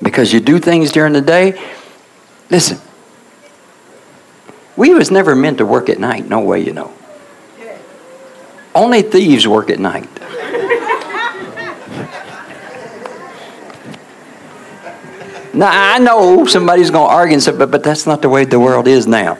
[0.00, 1.60] Because you do things during the day.
[2.48, 2.78] Listen,
[4.76, 6.28] we was never meant to work at night.
[6.28, 6.92] No way, you know.
[8.76, 10.15] Only thieves work at night.
[15.56, 18.44] Now, I know somebody's going to argue and say, but, but that's not the way
[18.44, 19.38] the world is now.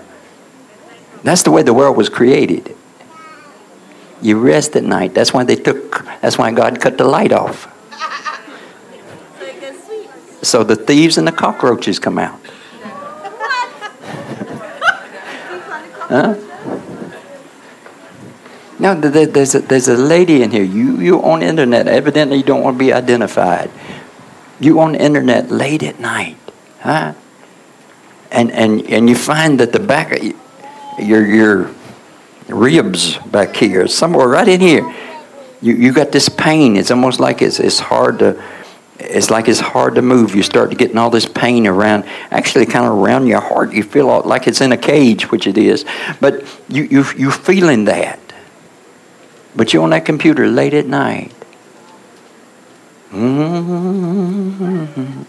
[1.22, 2.74] That's the way the world was created.
[4.22, 5.12] You rest at night.
[5.12, 7.72] That's why they took, that's why God cut the light off.
[10.42, 12.40] So the thieves and the cockroaches come out.
[16.08, 16.34] huh?
[18.78, 20.62] Now, there's a, there's a lady in here.
[20.62, 21.88] You, you on the internet.
[21.88, 23.70] Evidently, you don't want to be identified.
[24.60, 26.36] You on the internet late at night.
[26.80, 27.14] Huh?
[28.30, 30.34] And, and, and you find that the back of
[30.98, 31.70] your, your
[32.48, 34.94] ribs back here, somewhere right in here,
[35.62, 36.76] you, you got this pain.
[36.76, 38.42] It's almost like it's, it's hard to
[38.98, 40.34] it's like it's hard to move.
[40.34, 43.72] You start to getting all this pain around, actually kind of around your heart.
[43.72, 45.84] You feel like it's in a cage, which it is.
[46.20, 48.18] But you, you, you're feeling that.
[49.54, 51.32] But you're on that computer late at night.
[53.16, 55.22] Mm-hmm.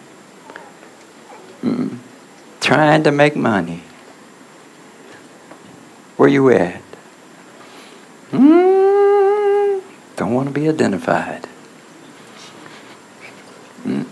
[1.64, 1.98] Mm.
[2.60, 3.82] Trying to make money.
[6.18, 6.82] Where you at?
[8.32, 9.82] Mm.
[10.18, 11.48] Don't want to be identified.
[13.86, 14.06] Mm.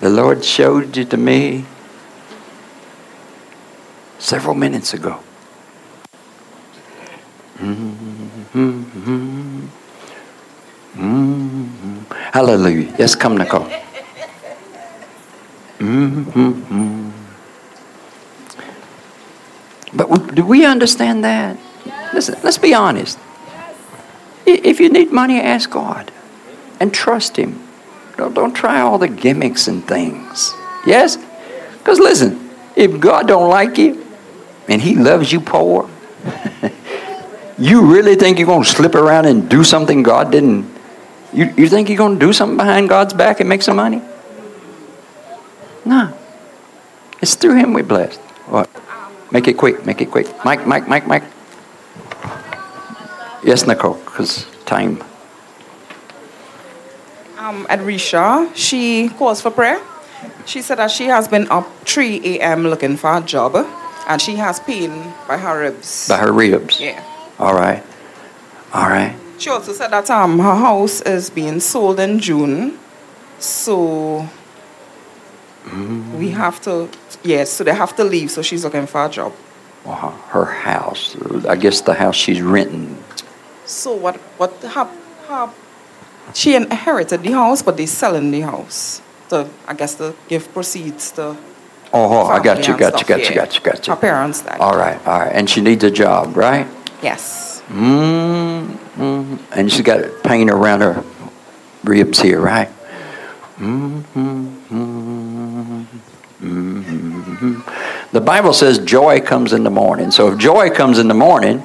[0.00, 1.66] The Lord showed you to me
[4.18, 5.20] several minutes ago.
[7.58, 9.66] Mm-hmm.
[10.94, 12.12] Mm-hmm.
[12.32, 12.94] Hallelujah.
[12.98, 13.68] Yes, come, Nicole.
[15.78, 17.10] Mm-hmm.
[19.94, 21.56] But do we understand that?
[22.12, 23.18] Listen, let's be honest.
[24.46, 26.10] If you need money, ask God
[26.80, 27.62] and trust Him.
[28.16, 30.52] Don't, don't try all the gimmicks and things.
[30.86, 31.16] Yes?
[31.78, 34.04] Because listen, if God don't like you
[34.68, 35.88] and He loves you poor,
[37.58, 40.70] you really think you're going to slip around and do something God didn't?
[41.32, 44.02] You, you think you're going to do something behind God's back and make some money?
[45.84, 46.16] No.
[47.20, 48.20] It's through Him we blessed.
[48.46, 48.68] What?
[49.30, 49.86] Make it quick.
[49.86, 50.26] Make it quick.
[50.44, 51.24] Mike, Mike, Mike, Mike.
[53.42, 55.02] Yes, Nicole, because time.
[57.38, 59.80] Um, Adrisha, she calls for prayer.
[60.44, 62.64] She said that she has been up 3 a.m.
[62.64, 63.56] looking for a job
[64.06, 64.90] and she has pain
[65.26, 66.08] by her ribs.
[66.08, 66.80] By her ribs?
[66.80, 67.02] Yeah.
[67.38, 67.82] All right.
[68.72, 69.16] All right.
[69.42, 72.78] She also said that um, her house is being sold in June.
[73.40, 74.28] So
[75.64, 76.16] mm.
[76.16, 76.88] we have to,
[77.24, 78.30] yes, so they have to leave.
[78.30, 79.32] So she's looking for a job.
[79.84, 79.96] Well,
[80.28, 81.16] her house,
[81.48, 83.02] I guess the house she's renting.
[83.64, 84.88] So what, what, her,
[85.26, 85.52] her,
[86.34, 89.02] she inherited the house, but they're selling the house.
[89.30, 91.36] To, I guess to give proceeds to
[91.92, 93.92] Oh, I got you, got you, got you, got you, got you.
[93.92, 94.60] Her parents died.
[94.60, 95.32] All right, all right.
[95.32, 96.66] And she needs a job, right?
[97.02, 97.51] Yes.
[97.72, 99.36] Mm-hmm.
[99.52, 101.02] And she's got pain around her
[101.82, 102.68] ribs here, right?
[103.56, 104.48] Mm-hmm.
[106.42, 108.12] Mm-hmm.
[108.12, 110.10] The Bible says joy comes in the morning.
[110.10, 111.62] So if joy comes in the morning,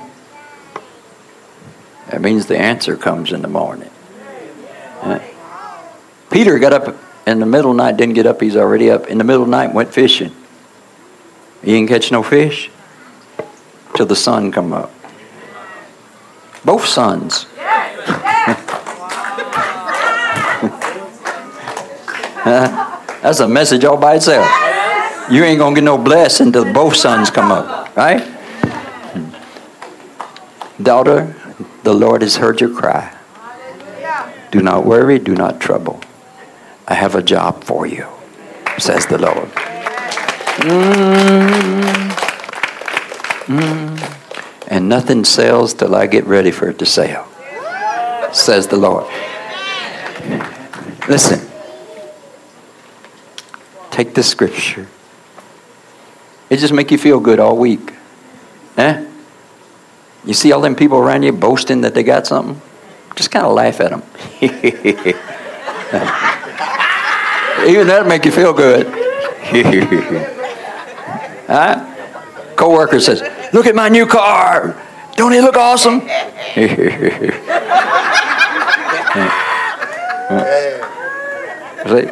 [2.09, 3.89] that means the answer comes in the morning.
[6.29, 9.07] Peter got up in the middle of the night, didn't get up, he's already up.
[9.07, 10.31] In the middle of the night, went fishing.
[11.61, 12.69] He didn't catch no fish
[13.95, 14.91] till the sun come up.
[16.67, 17.45] Both sons.
[22.43, 24.45] That's a message all by itself.
[25.31, 28.21] You ain't gonna get no blessing until both sons come up, right?
[30.83, 31.33] Daughter,
[31.83, 33.15] the Lord has heard your cry.
[34.51, 36.01] Do not worry, do not trouble.
[36.85, 38.07] I have a job for you,
[38.77, 39.49] says the Lord.
[40.67, 42.11] Mm,
[43.47, 44.26] mm,
[44.67, 47.27] and nothing sells till I get ready for it to sell,
[48.33, 49.05] says the Lord.
[51.07, 51.39] Listen,
[53.89, 54.87] take the scripture.
[56.49, 57.93] It just make you feel good all week.
[58.77, 59.05] Eh?
[60.25, 62.61] You see all them people around you boasting that they got something?
[63.15, 64.03] Just kind of laugh at them.
[67.67, 68.87] Even that make you feel good.
[71.47, 71.96] huh?
[72.57, 73.21] coworker says,
[73.53, 74.75] "Look at my new car.
[75.15, 76.01] Don't it look awesome?"
[81.87, 82.09] See?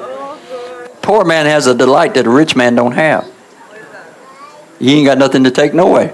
[1.01, 3.27] Poor man has a delight that a rich man don't have.
[4.79, 6.13] He ain't got nothing to take no way.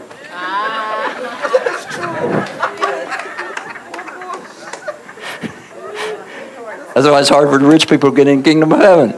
[6.94, 9.16] That's why it's hard for the rich people to get in the kingdom of heaven.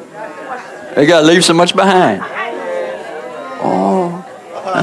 [0.96, 2.22] They got to leave so much behind.
[3.66, 4.23] Oh.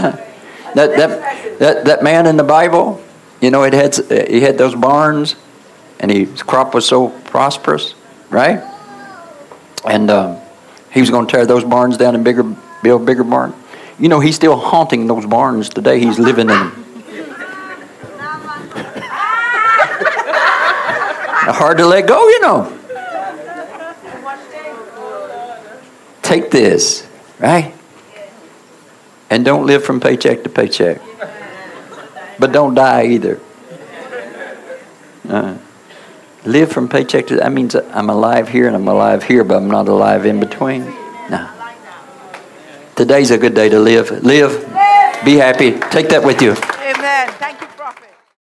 [0.72, 3.02] That, that, that, that man in the Bible,
[3.40, 3.96] you know, it had,
[4.28, 5.34] he had those barns
[5.98, 7.94] and his crop was so prosperous,
[8.30, 8.60] right?
[9.84, 10.38] And um,
[10.92, 12.44] he was going to tear those barns down and bigger,
[12.82, 13.54] build bigger barn.
[13.98, 16.00] You know, he's still haunting those barns today.
[16.00, 16.70] He's living in them.
[21.52, 22.76] Hard to let go, you know.
[26.22, 27.06] Take this,
[27.38, 27.74] right?
[29.30, 31.00] And don't live from paycheck to paycheck.
[32.38, 33.40] But don't die either.
[35.28, 35.56] Uh,
[36.44, 39.70] live from paycheck to that means I'm alive here and I'm alive here, but I'm
[39.70, 40.84] not alive in between.
[41.30, 41.48] No.
[42.96, 44.10] Today's a good day to live.
[44.24, 44.64] Live.
[45.24, 45.78] Be happy.
[45.90, 46.56] Take that with you.